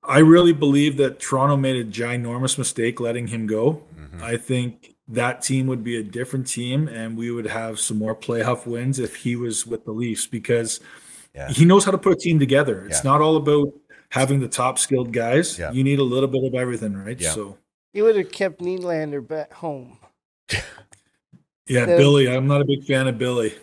[0.09, 3.83] I really believe that Toronto made a ginormous mistake letting him go.
[3.99, 4.23] Mhm.
[4.23, 8.15] I think that team would be a different team, and we would have some more
[8.15, 10.81] playoff wins if he was with the Leafs because
[11.35, 11.49] Yeah.
[11.49, 12.87] he knows how to put a team together.
[12.87, 13.11] It's Yeah.
[13.11, 13.73] not all about
[14.11, 15.59] having the top skilled guys.
[15.59, 15.71] Yeah.
[15.73, 17.21] You need a little bit of everything, right?
[17.21, 17.31] Yeah.
[17.33, 17.59] So
[17.93, 19.99] He would have kept Nylander back home.
[20.53, 20.61] yeah,
[21.67, 21.87] Yeah.
[21.87, 22.29] Billy.
[22.29, 23.55] I'm not a big fan of Billy.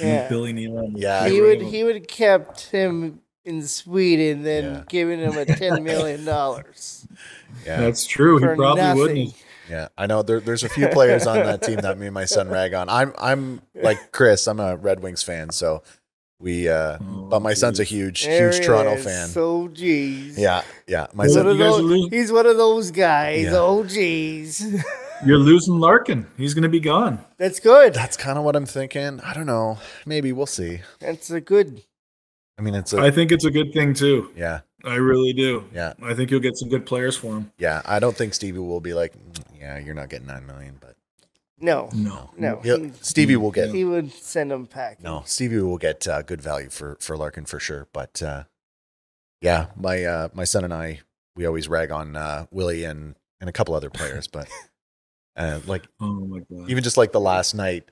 [0.00, 0.28] Yeah.
[0.28, 0.92] Billy Nylander.
[1.00, 1.28] Yeah.
[1.28, 4.82] he would of he would have kept him in Sweden, then Yeah.
[4.88, 7.06] given him a ten million dollars
[7.66, 7.80] Yeah.
[7.80, 8.38] That's true.
[8.38, 8.98] He probably nothing.
[9.00, 9.34] wouldn't.
[9.70, 9.88] Yeah.
[9.96, 12.48] I know there, there's a few players on that team that me and my son
[12.50, 12.88] rag on.
[12.88, 15.50] I'm, I'm like Chris, I'm a Red Wings fan.
[15.50, 15.82] So
[16.38, 19.04] we, uh, Oh, but my son's a huge, There huge Toronto is.
[19.04, 19.28] fan.
[19.28, 20.38] So geez.
[20.38, 20.62] yeah.
[20.86, 21.06] Yeah.
[21.14, 23.44] My He's son, one, of you guys are those, losing- he's one of those guys.
[23.44, 23.52] Yeah.
[23.54, 24.84] Oh geez.
[25.24, 26.26] You're losing Larkin.
[26.36, 27.24] He's going to be gone.
[27.38, 27.94] That's good.
[27.94, 29.20] that's kind of what I'm thinking.
[29.20, 29.78] I don't know.
[30.04, 30.80] Maybe we'll see.
[30.98, 31.82] That's a good
[32.58, 34.30] I mean, it's a, I think it's a good thing too.
[34.36, 34.60] yeah.
[34.84, 35.64] I really do.
[35.72, 35.94] Yeah.
[36.02, 37.50] I think you'll get some good players for him.
[37.56, 37.80] Yeah.
[37.86, 40.94] I don't think Stevie will be like, "Mm, yeah, you're not getting 9 million, but
[41.58, 41.88] no.
[41.94, 42.30] No.
[42.36, 42.60] No.
[42.62, 45.04] he'll, Stevie will get he would send him packing.
[45.04, 47.88] No, Stevie will get uh, good value for for Larkin for sure.
[47.94, 48.44] But uh,
[49.40, 51.00] yeah, my uh, my son and I
[51.34, 54.48] we always rag on uh, Willie and and a couple other players, but
[55.36, 56.68] uh, like Oh my god.
[56.68, 57.84] even just like the last night,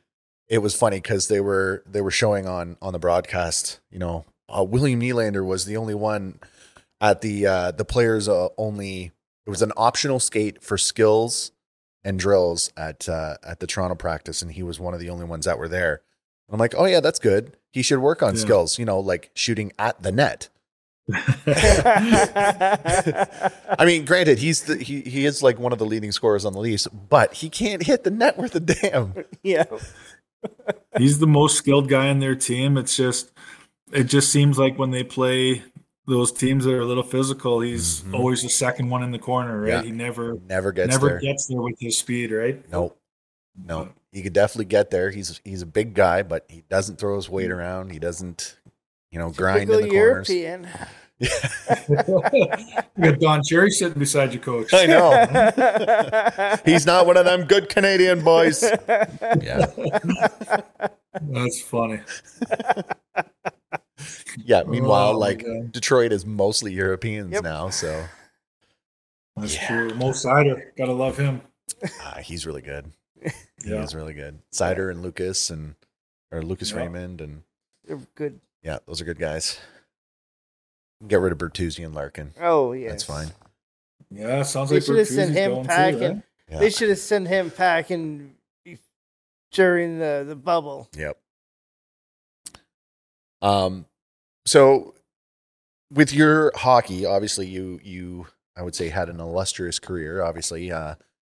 [0.49, 3.81] it was funny because they were they were showing on on the broadcast.
[3.91, 4.25] You know,
[4.57, 6.39] uh, William Nylander was the only one
[7.01, 9.13] at the uh, the players uh, only.
[9.47, 11.51] It was an optional skate for skills
[12.05, 15.25] and drills at uh, at the Toronto practice, and he was one of the only
[15.25, 16.03] ones that were there.
[16.51, 17.57] I'm like, oh yeah, that's good.
[17.73, 18.41] He should work on Yeah.
[18.41, 18.79] skills.
[18.79, 20.49] You know, like shooting at the net.
[23.79, 26.53] I mean, granted, he's the, he he is like one of the leading scorers on
[26.53, 29.15] the Leafs, but he can't hit the net worth a damn.
[29.43, 29.65] yeah.
[30.97, 32.77] He's the most skilled guy in their team.
[32.77, 33.32] It's just,
[33.93, 35.63] it just seems like when they play
[36.07, 38.15] those teams that are a little physical, he's Mhm.
[38.15, 39.69] always the second one in the corner, right?
[39.69, 39.83] Yeah.
[39.83, 41.21] He never, Never gets never there.
[41.21, 42.61] gets there with his speed, right?
[42.71, 42.99] Nope.
[43.67, 45.11] No, he could definitely get there.
[45.11, 47.91] He's he's a big guy, but he doesn't throw his weight around.
[47.93, 48.57] He doesn't,
[49.11, 50.29] you know, grind Typical in the corners.
[50.31, 50.69] European.
[51.21, 52.49] you
[53.01, 54.73] got Don Cherry sitting beside you, coach.
[54.75, 56.57] I know.
[56.65, 58.65] He's not one of them good Canadian boys.
[59.41, 59.67] Yeah,
[61.31, 62.01] That's funny.
[64.53, 64.65] Yeah.
[64.65, 65.73] Meanwhile, Oh, like God.
[65.73, 67.43] Detroit is mostly Europeans Yep.
[67.43, 68.07] now, so
[69.37, 69.67] That's Yeah.
[69.67, 69.95] true.
[69.95, 71.41] Mo Seider, gotta love him.
[72.03, 72.93] uh, he's really good.
[73.23, 73.31] He
[73.71, 73.83] Yeah.
[73.83, 74.43] is really good.
[74.53, 75.75] Seider and Lucas and
[76.31, 76.77] or Lucas Yeah.
[76.79, 77.43] Raymond and
[77.85, 78.41] They're good.
[78.63, 79.59] yeah, those are good guys.
[81.09, 82.35] Get rid of Bertuzzi and Larkin.
[82.41, 82.91] Oh yeah.
[82.91, 83.29] That's fine.
[84.11, 86.23] Yeah, sounds They like should have sent him going too, packing.
[86.51, 86.59] Yeah.
[86.59, 88.37] They should have sent him packing
[89.51, 90.89] during the, the bubble.
[90.95, 91.19] Yep.
[93.41, 93.87] Um,
[94.45, 94.95] so
[95.93, 98.27] with your hockey, obviously you you
[98.57, 100.23] I would say had an illustrious career.
[100.23, 100.97] Obviously, uh,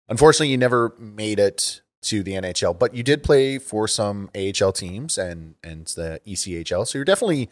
[0.10, 4.72] unfortunately, you never made it to the NHL, but you did play for some AHL
[4.72, 6.88] teams and and the ECHL.
[6.88, 7.49] So you're definitely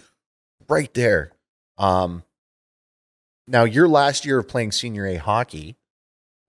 [0.67, 1.31] right there.
[1.77, 2.23] Um,
[3.47, 5.75] now your last year of playing senior A hockey,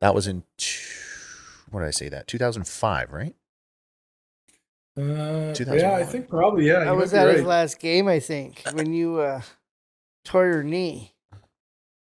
[0.00, 0.44] that was in
[1.70, 3.34] what did I say that 2005, right?
[4.96, 6.66] Uh, yeah, I think probably.
[6.66, 9.40] Yeah, I was might be at his last game, I think, when you uh,
[10.24, 11.14] tore your knee.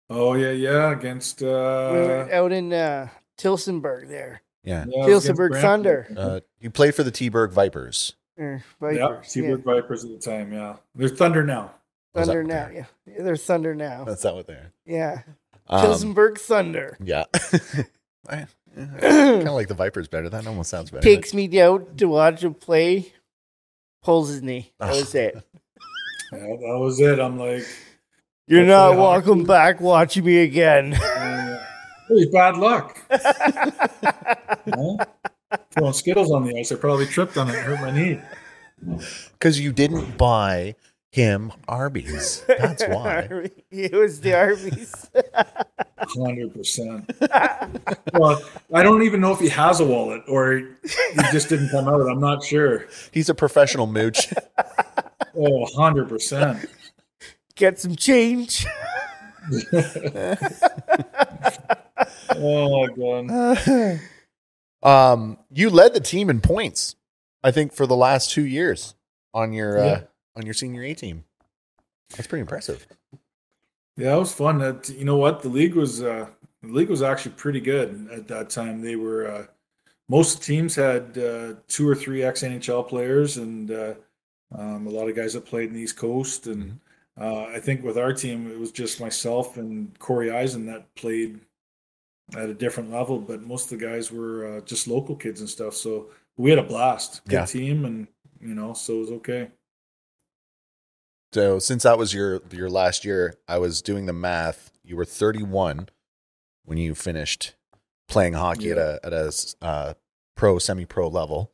[0.09, 3.07] Oh yeah, yeah, against We were uh, out in uh,
[3.37, 4.41] Tillsonburg there.
[4.63, 4.85] Yeah.
[4.87, 6.07] yeah, it was against Tillsonburg Thunder.
[6.15, 8.15] Uh, you played for the T-Burg Vipers.
[8.37, 9.27] Or Yeah, Vipers.
[9.27, 10.51] Seabrook Vipers at the time.
[10.51, 11.71] Yeah, they're Thunder now.
[12.13, 12.67] Thunder now.
[12.67, 12.85] they Yeah.
[13.05, 14.03] Yeah, They're Thunder now.
[14.03, 14.71] That's not what they're.
[14.85, 15.21] Yeah.
[15.67, 16.97] Um, Tillsonburg Thunder.
[17.03, 17.25] yeah.
[18.77, 20.29] I kind of like the Vipers better.
[20.29, 21.01] That almost sounds better.
[21.03, 23.13] Takes me out to watch him play.
[24.03, 24.73] Pulls his knee.
[24.79, 25.35] That was it.
[26.31, 27.19] Yeah, that was it.
[27.19, 27.65] I'm like,
[28.47, 28.97] You're Hopefully not hockey-
[29.29, 30.93] welcome back watching me again.
[30.93, 31.63] uh,
[32.09, 32.97] hey, bad luck.
[34.67, 34.97] Huh?
[35.71, 36.71] Throwing Skittles on the ice.
[36.71, 38.19] I probably tripped on it, hurt my knee.
[39.33, 40.75] Because you didn't buy
[41.15, 42.43] him Arby's.
[42.45, 43.49] That's why.
[43.71, 45.09] it was the Arby's.
[45.97, 47.09] Hundred percent.
[48.13, 48.43] Well,
[48.73, 52.01] I don't even know if he has a wallet or he just didn't come out.
[52.01, 52.87] I'm not sure.
[53.13, 54.33] He's a professional mooch.
[55.37, 56.69] Oh, 100 percent.
[57.55, 58.65] Get some change.
[62.37, 63.99] Oh my god.
[64.83, 66.97] um, you led the team in points.
[67.41, 68.95] I think for the last two years
[69.33, 70.01] on your uh, Yeah.
[70.35, 71.23] On your senior A team.
[72.11, 72.85] That's pretty impressive.
[73.97, 74.57] Yeah, it was fun.
[74.59, 76.01] That you know what the league was.
[76.03, 76.27] Uh,
[76.61, 78.81] the league was actually pretty good at that time.
[78.81, 79.45] They were uh,
[80.09, 83.93] most teams had uh, two or three ex NHL players, and uh,
[84.53, 86.47] um, a lot of guys that played in the East Coast.
[86.47, 86.79] And
[87.19, 91.39] uh, I think with our team, it was just myself and Corey Eisen that played
[92.35, 93.17] at a different level.
[93.19, 95.73] But most of the guys were uh, just local kids and stuff.
[95.73, 97.23] So we had a blast.
[97.25, 97.45] Good Yeah.
[97.45, 98.07] team, and
[98.41, 99.49] you know, so it was okay.
[101.35, 104.71] So since that was your your last year, I was doing the math.
[104.85, 105.89] You were 31
[106.63, 107.55] when you finished
[108.07, 109.93] playing hockey at a at a uh,
[110.37, 111.51] pro semi pro level.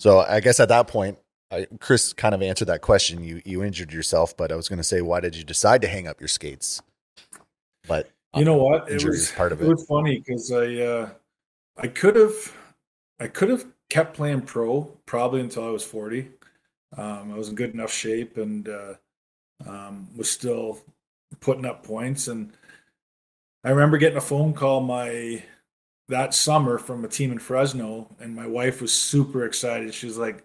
[0.00, 1.18] So I guess at that point,
[1.50, 3.22] I, Chris kind of answered that question.
[3.22, 5.88] You you injured yourself, but I was going to say, why did you decide to
[5.88, 6.80] hang up your skates?
[7.86, 8.90] But You know what?
[8.90, 9.68] It was part of it it.
[9.68, 11.10] was funny because I uh,
[11.76, 12.56] I could have
[13.20, 16.30] I could have kept playing pro probably until I was forty.
[16.96, 18.94] Um, I was in good enough shape and uh,
[19.66, 20.78] um, was still
[21.40, 22.28] putting up points.
[22.28, 22.52] And
[23.64, 25.42] I remember getting a phone call my
[26.08, 29.92] that summer from a team in Fresno, and my wife was super excited.
[29.92, 30.42] She was like,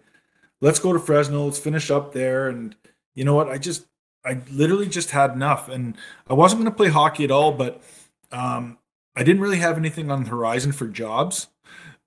[0.60, 1.44] "Let's go to Fresno.
[1.44, 2.76] Let's finish up there." And
[3.14, 3.48] you know what?
[3.48, 3.86] I just
[4.24, 7.82] I literally just had enough, and I wasn't going to play hockey at all, but
[8.30, 8.78] um,
[9.16, 11.48] I didn't really have anything on the horizon for jobs.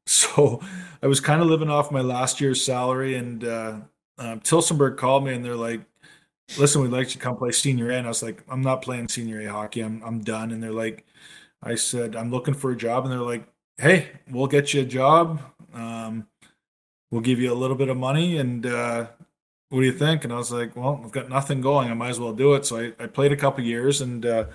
[0.09, 0.61] So
[1.03, 3.15] I was kind of living off my last year's salary.
[3.15, 3.79] And uh,
[4.17, 5.81] um, Tillsonburg called me and they're like,
[6.57, 7.95] listen, we'd like you to come play senior A.
[7.95, 9.81] And I was like, I'm not playing senior A hockey.
[9.81, 10.51] I'm, I'm done.
[10.51, 11.05] And they're like,
[11.61, 13.03] I said, I'm looking for a job.
[13.03, 13.47] And they're like,
[13.77, 15.41] hey, we'll get you a job.
[15.73, 16.27] Um,
[17.11, 18.37] we'll give you a little bit of money.
[18.37, 19.07] And uh,
[19.69, 20.23] what do you think?
[20.23, 21.89] And I was like, well, I've got nothing going.
[21.89, 22.65] I might as well do it.
[22.65, 24.45] So I, I played a couple years and uh,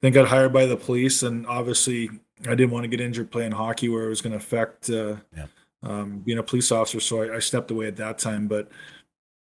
[0.00, 1.22] then got hired by the police.
[1.22, 2.10] And obviously,
[2.46, 5.16] I didn't want to get injured playing hockey where it was going to affect uh,
[5.36, 5.46] Yeah.
[5.82, 7.00] Um, being a police officer.
[7.00, 8.48] So I, I stepped away at that time.
[8.48, 8.70] But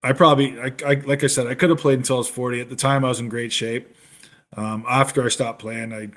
[0.03, 2.61] I probably, I, I, like I said, I could have played until I was 40.
[2.61, 3.95] At the time, I was in great shape.
[4.57, 6.11] Um, after I stopped playing, I,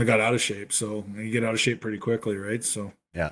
[0.00, 0.72] I got out of shape.
[0.72, 2.62] So you get out of shape pretty quickly, right?
[2.62, 3.30] So yeah,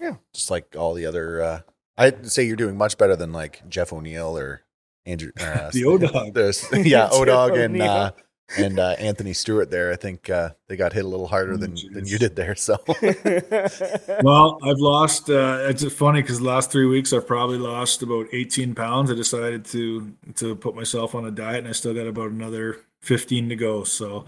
[0.00, 1.42] yeah, Just like all the other.
[1.42, 1.60] Uh,
[1.96, 4.62] I'd say you're doing much better than like Jeff O'Neill or
[5.06, 5.32] Andrew.
[5.40, 6.36] Uh, the O Dog.
[6.36, 7.90] Yeah, Jeff Odog and O'Neill.
[7.90, 8.10] uh,
[8.58, 9.92] and uh, Anthony Stewart there.
[9.92, 12.54] I think uh, they got hit a little harder Oh, than than you did there.
[12.54, 12.76] So
[14.22, 15.30] Well, I've lost.
[15.30, 19.10] Uh, it's funny because the last three weeks I've probably lost about 18 pounds.
[19.10, 22.80] I decided to to put myself on a diet, and I still got about another
[23.02, 23.84] 15 to go.
[23.84, 24.24] So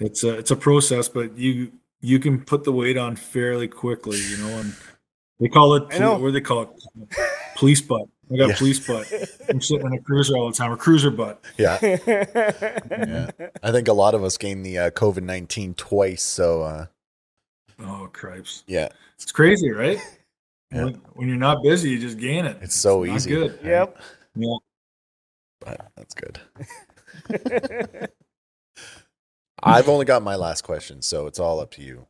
[0.00, 4.18] it's a it's a process, but you you can put the weight on fairly quickly,
[4.18, 4.58] you know.
[4.58, 4.74] And
[5.40, 6.68] they call it what do they call it?
[7.56, 8.08] Police butt.
[8.32, 8.56] I got Yeah.
[8.56, 9.06] police butt.
[9.48, 11.44] I'm sitting in a cruiser all the time, or cruiser butt.
[11.58, 13.30] yeah, yeah.
[13.62, 16.22] I think a lot of us gained the uh, COVID nineteen twice.
[16.22, 16.86] So uh,
[17.80, 18.64] Oh cripes!
[18.66, 19.98] yeah, It's crazy, right?
[20.72, 20.84] Yeah.
[20.86, 22.56] When, when you're not busy, you just gain it.
[22.60, 23.30] it's so not easy.
[23.30, 23.58] good.
[23.62, 23.96] Yep.
[24.34, 24.56] Yeah.
[25.60, 26.40] But that's good.
[29.62, 32.06] I've only got my last question, so it's all up to you.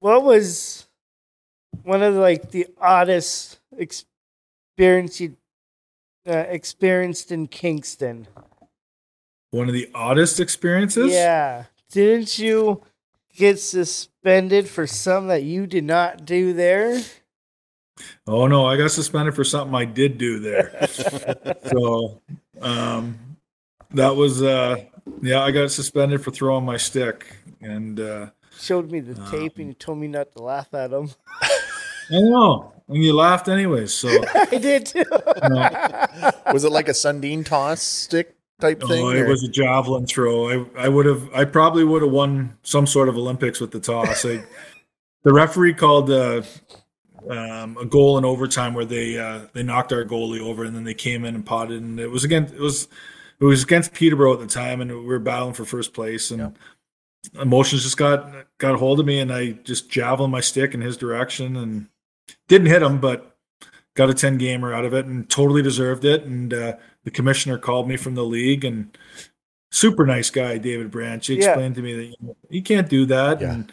[0.00, 0.86] what was
[1.82, 3.58] one of like the oddest
[4.78, 5.36] experience you
[6.28, 8.28] uh, experienced in Kingston?
[9.50, 11.12] One of the oddest experiences.
[11.12, 11.64] Yeah.
[11.90, 12.82] Didn't you
[13.34, 17.00] get suspended for some that you did not do there?
[18.28, 20.86] Oh no, I got suspended for something I did do there.
[21.64, 22.22] so
[22.60, 23.18] um
[23.90, 24.84] that was uh
[25.22, 27.26] yeah, I got suspended for throwing my stick.
[27.60, 28.26] And uh
[28.60, 31.10] Showed me the Um, tape and you told me not to laugh at him.
[32.10, 32.72] I know.
[32.88, 33.92] And you laughed anyways.
[33.92, 35.04] So I did too.
[36.52, 39.04] Was it like a Sundin toss stick type thing?
[39.04, 40.48] oh, it or- was a javelin throw.
[40.48, 43.80] I I would have I probably would have won some sort of Olympics with the
[43.80, 44.24] toss.
[44.24, 44.42] I,
[45.24, 46.42] the referee called uh
[47.28, 50.84] um, a goal in overtime where they uh, they knocked our goalie over and then
[50.84, 52.88] they came in and potted and it was against it was
[53.40, 56.56] it was against Peterborough at the time and we were battling for first place and
[57.40, 60.80] emotions just got got a hold of me and I just javelin my stick in
[60.80, 61.88] his direction and
[62.48, 63.36] didn't hit him but
[63.94, 66.74] got a 10 gamer out of it and totally deserved it and uh,
[67.04, 68.96] the commissioner called me from the league and
[69.70, 71.46] super nice guy David Branch he Yeah.
[71.50, 73.52] explained to me that you, know, you can't do that Yeah.
[73.54, 73.72] and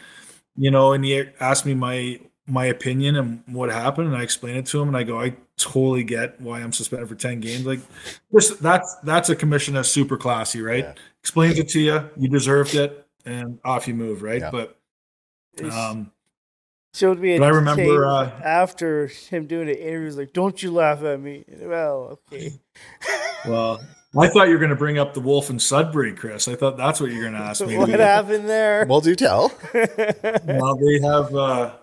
[0.56, 4.58] you know and he asked me my my opinion and what happened and I explained
[4.58, 7.64] it to him and I go I totally get why I'm suspended for 10 games
[7.66, 7.80] like
[8.30, 10.94] this that's that's a commission that's super classy right Yeah.
[11.22, 14.50] explains it to you you deserved it and off you move right Yeah.
[14.50, 14.78] but
[15.72, 16.12] um
[16.96, 20.06] Showed me a But I remember, uh, after him doing the interview.
[20.06, 22.52] He's like, "Don't you laugh at me." Well, okay.
[23.46, 23.80] well
[24.18, 26.78] I thought you were going to bring up the wolf in Sudbury Chris I thought
[26.78, 28.86] that's what you're going to ask me what happened there?
[28.86, 29.52] Well, do tell.
[29.74, 31.74] well they have uh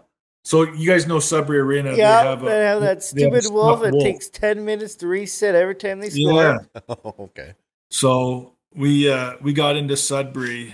[0.44, 3.34] so you guys know Sudbury Arena they yeah, have, a- they have that they have
[3.34, 3.80] a stupid wolf.
[3.80, 6.70] stuffed It takes ten minutes to reset every time they yeah score.
[7.06, 7.54] Oh, okay.
[7.90, 10.74] So we uh, we got into Sudbury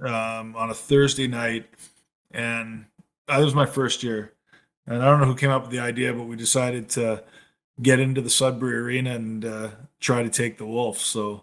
[0.00, 1.66] um, on a Thursday night,
[2.32, 2.86] and
[3.28, 4.32] that was my first year.
[4.86, 7.24] And I don't know who came up with the idea, but we decided to
[7.82, 9.70] get into the Sudbury Arena and uh,
[10.00, 10.98] try to take the Wolf.
[10.98, 11.42] So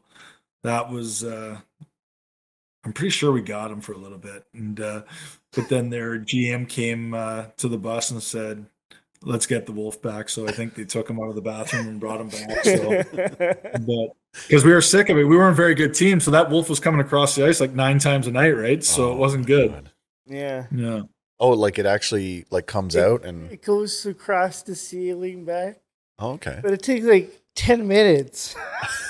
[0.64, 1.60] that was uh,
[2.86, 5.02] I'm pretty sure we got him for a little bit, and uh,
[5.54, 8.66] but then their GM came uh, to the bus and said.
[9.26, 10.28] Let's get the wolf back.
[10.28, 12.62] So I think they took him out of the bathroom and brought him back.
[12.66, 14.18] So but
[14.50, 16.20] because we were sick of it, we weren't a very good team.
[16.20, 18.84] So that wolf was coming across the ice like nine times a night, right?
[18.84, 19.72] So Oh, it wasn't good.
[19.72, 19.92] God.
[20.26, 21.04] yeah, Yeah.
[21.44, 25.82] Oh, like it actually like comes out and it goes across the ceiling back,
[26.20, 28.56] oh, okay but it takes like ten minutes.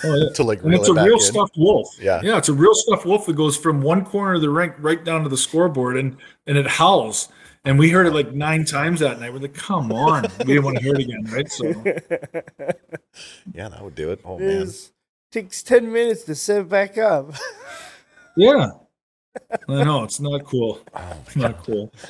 [0.03, 0.29] Oh, yeah.
[0.33, 1.21] to like And it's it a back real in.
[1.21, 1.87] stuffed wolf.
[2.01, 2.19] Yeah.
[2.23, 5.03] Yeah, it's a real stuffed wolf that goes from one corner of the rink right
[5.05, 6.17] down to the scoreboard and
[6.47, 7.29] and it howls.
[7.65, 9.31] And we heard it like nine times that night.
[9.31, 10.23] We're like, come on.
[10.39, 11.49] We didn't want to hear it again, right?
[11.49, 11.65] So
[13.53, 14.19] Yeah, that would do it.
[14.25, 14.49] Oh It man.
[14.63, 14.91] is-
[15.31, 17.33] takes ten minutes to set back up.
[18.35, 18.69] yeah.
[19.69, 20.79] I know, it's not cool.
[20.95, 21.91] Oh, It's not cool.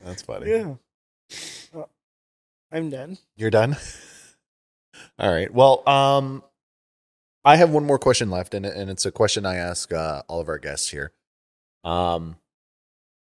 [0.00, 0.50] that's funny.
[0.50, 0.74] yeah.
[1.72, 1.90] Well,
[2.72, 3.18] I'm done.
[3.36, 3.76] You're done.
[5.18, 5.52] All right.
[5.52, 6.42] Well, um,
[7.44, 10.40] I have one more question left, and and it's a question I ask uh, all
[10.40, 11.12] of our guests here.
[11.84, 12.36] Um,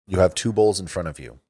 [0.06, 1.40] you have two bowls in front of you.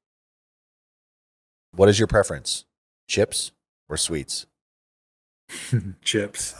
[1.72, 2.64] What is your preference,
[3.08, 3.52] chips
[3.88, 4.46] or sweets?
[6.02, 6.54] Chips.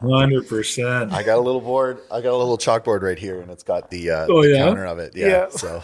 [0.00, 1.12] Hundred percent.
[1.12, 1.98] I got a little board.
[2.10, 4.64] I got a little chalkboard right here, and it's got the, uh, Oh, the yeah?
[4.66, 5.14] counter of it.
[5.16, 5.26] Yeah.
[5.28, 5.48] Yeah.
[5.50, 5.82] So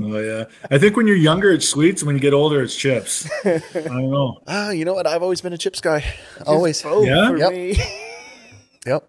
[0.00, 0.44] Oh yeah.
[0.70, 3.30] I think when you're younger it's sweets, when you get older it's chips.
[3.44, 4.40] I don't know.
[4.46, 5.06] ah, you know what?
[5.06, 6.04] I've always been a chips guy.
[6.46, 6.82] Always.
[6.82, 7.28] Both Yeah?
[7.28, 7.52] for Yep.
[7.52, 7.76] me.
[8.86, 9.08] Yep.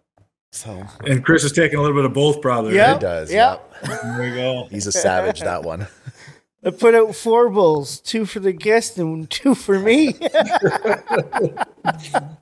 [0.53, 2.75] So And Chris is taking a little bit of both probably.
[2.75, 2.87] Yeah.
[2.93, 2.95] right?
[2.95, 3.33] it does.
[3.33, 3.73] Yep.
[3.83, 4.01] Yep.
[4.03, 4.67] There we go.
[4.71, 5.41] He's a savage.
[5.41, 5.87] That one.
[6.65, 10.13] I put out four bowls, two for the guest and two for me.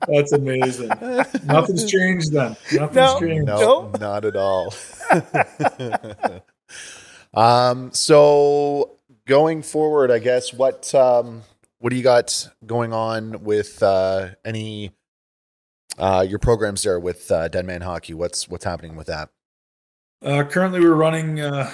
[0.08, 0.88] That's amazing.
[1.44, 2.56] Nothing's changed then.
[2.72, 3.20] Nothing's No.
[3.20, 3.46] changed.
[3.46, 3.58] No,
[3.90, 4.00] Nope.
[4.00, 4.72] not at all.
[7.34, 8.96] um, so
[9.26, 11.42] going forward, I guess what um,
[11.78, 14.92] what do you got going on with uh, any
[15.98, 18.14] uh, your programs there with uh, Dead Man Hockey?
[18.14, 19.28] What's what's happening with that?
[20.22, 21.70] Uh, currently, we're running uh,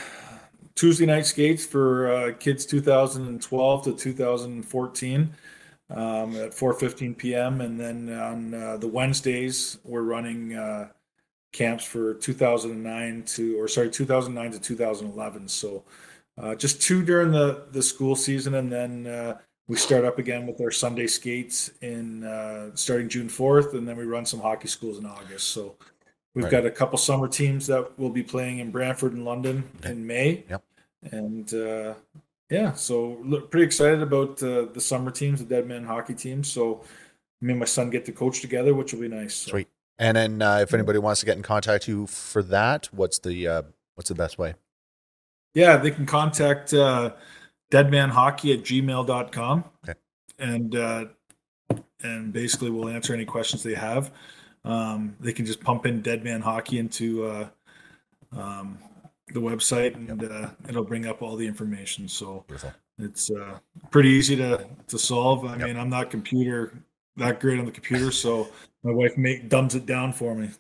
[0.81, 5.31] Tuesday night skates for uh, kids 2012 to 2014
[5.91, 7.61] um, at 4:15 p.m.
[7.61, 10.89] And then on uh, the Wednesdays, we're running uh,
[11.53, 15.49] camps for 2009 to or sorry 2009 to 2011.
[15.49, 15.85] So
[16.43, 19.37] uh, just two during the the school season, and then uh,
[19.68, 23.99] we start up again with our Sunday skates in uh, starting June 4th, and then
[23.99, 25.49] we run some hockey schools in August.
[25.49, 25.76] So.
[26.33, 26.53] We've Right.
[26.53, 29.91] got a couple summer teams that will be playing in Brantford and London Okay.
[29.91, 30.45] in May.
[30.49, 30.62] Yep.
[31.03, 31.95] And uh,
[32.51, 36.51] yeah, so look, pretty excited about uh, the summer teams, the Dead Man hockey teams.
[36.51, 36.83] So
[37.41, 39.35] me and my son get to coach together, which will be nice.
[39.35, 39.69] So, Sweet.
[39.99, 43.47] And then uh, if anybody wants to get in contact you for that, what's the
[43.47, 43.63] uh,
[43.95, 44.55] what's the best way?
[45.55, 47.13] Yeah, they can contact uh,
[47.71, 49.65] deadmanhockey at gmail.com.
[49.85, 49.99] Okay.
[50.39, 51.05] And uh,
[52.03, 54.11] and basically we'll answer any questions they have.
[54.65, 57.49] Um, they can just pump in Dead Man Hockey into uh,
[58.33, 58.79] um,
[59.33, 62.09] the website and uh, it'll bring up all the information.
[62.09, 62.72] So Beautiful.
[62.99, 63.59] it's uh,
[63.91, 65.45] pretty easy to, to solve.
[65.45, 65.66] I Yep.
[65.66, 66.72] mean, I'm not computer
[67.16, 68.49] that great on the computer, so
[68.83, 70.51] my wife make dumbs it down for me.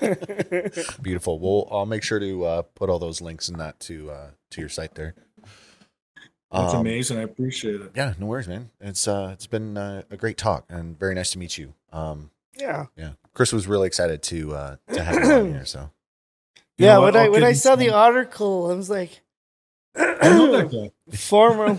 [1.02, 1.38] Beautiful.
[1.38, 4.60] Well, I'll make sure to uh, put all those links in that to uh, to
[4.60, 5.14] your site there.
[6.52, 7.18] That's Um, amazing.
[7.18, 7.92] I appreciate it.
[7.94, 8.70] Yeah, no worries, man.
[8.80, 11.74] It's uh, it's been uh, a great talk and very nice to meet you.
[11.92, 12.86] Um, yeah.
[12.96, 15.64] yeah, Chris was really excited to uh, to have you on here.
[15.64, 15.90] So
[16.80, 17.16] You Yeah, know when?
[17.16, 19.22] I when I saw the article, I was like,
[20.20, 20.90] I know that guy.
[21.10, 21.78] former.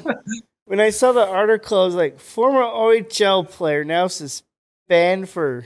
[0.65, 5.65] when I saw the article, I was like, former OHL player now suspended for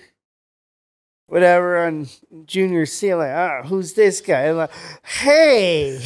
[1.27, 2.07] whatever on
[2.45, 3.09] junior C.
[3.09, 4.49] I'm like, ah, who's this guy?
[4.49, 4.71] I'm like,
[5.03, 5.99] hey,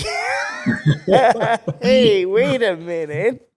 [1.82, 3.50] hey, wait a minute.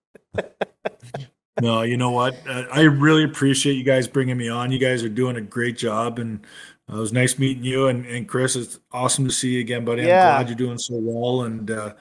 [1.59, 2.35] No, you know what?
[2.47, 4.71] Uh, I really appreciate you guys bringing me on.
[4.71, 6.45] You guys are doing a great job, and
[6.91, 7.87] uh, it was nice meeting you.
[7.87, 10.03] And, and Chris, it's awesome to see you again, buddy.
[10.03, 10.37] Yeah.
[10.37, 11.43] I'm glad you're doing so well.
[11.43, 11.93] And uh,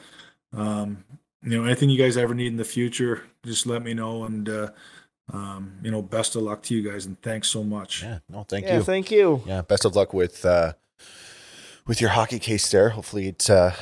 [0.53, 1.05] um,
[1.43, 4.25] you know, anything you guys ever need in the future, just let me know.
[4.25, 4.71] And uh,
[5.33, 8.03] um, you know, best of luck to you guys, and thanks so much.
[8.03, 8.83] yeah, no, thank yeah, you.
[8.83, 9.43] thank you.
[9.47, 10.73] yeah, best of luck with uh,
[11.87, 12.91] with your hockey case there.
[12.91, 13.73] Hopefully it uh,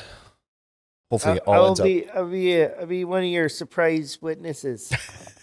[1.09, 1.85] hopefully it I, all will ends up.
[1.85, 4.91] be, I'll be, I'll be one of your surprise witnesses.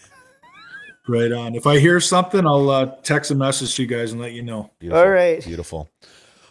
[1.09, 1.55] Right on.
[1.55, 4.43] If I hear something, I'll uh, text a message to you guys and let you
[4.43, 4.69] know.
[4.77, 5.01] Beautiful.
[5.01, 5.43] All right.
[5.43, 5.89] Beautiful.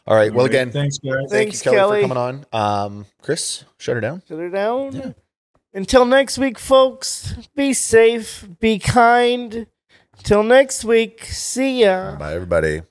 [0.04, 0.32] All right.
[0.32, 1.14] Well, All right, again, thanks, guys.
[1.28, 2.02] thank Thanks, you, Keli, Keli.
[2.02, 2.46] for coming on.
[2.52, 4.22] Um, Chris, shut her down.
[4.26, 4.92] Shut her down.
[4.96, 5.12] Yeah.
[5.74, 9.66] Until next week, folks, be safe, be kind.
[10.24, 12.16] Till next week, see ya.
[12.16, 12.82] Bye, everybody.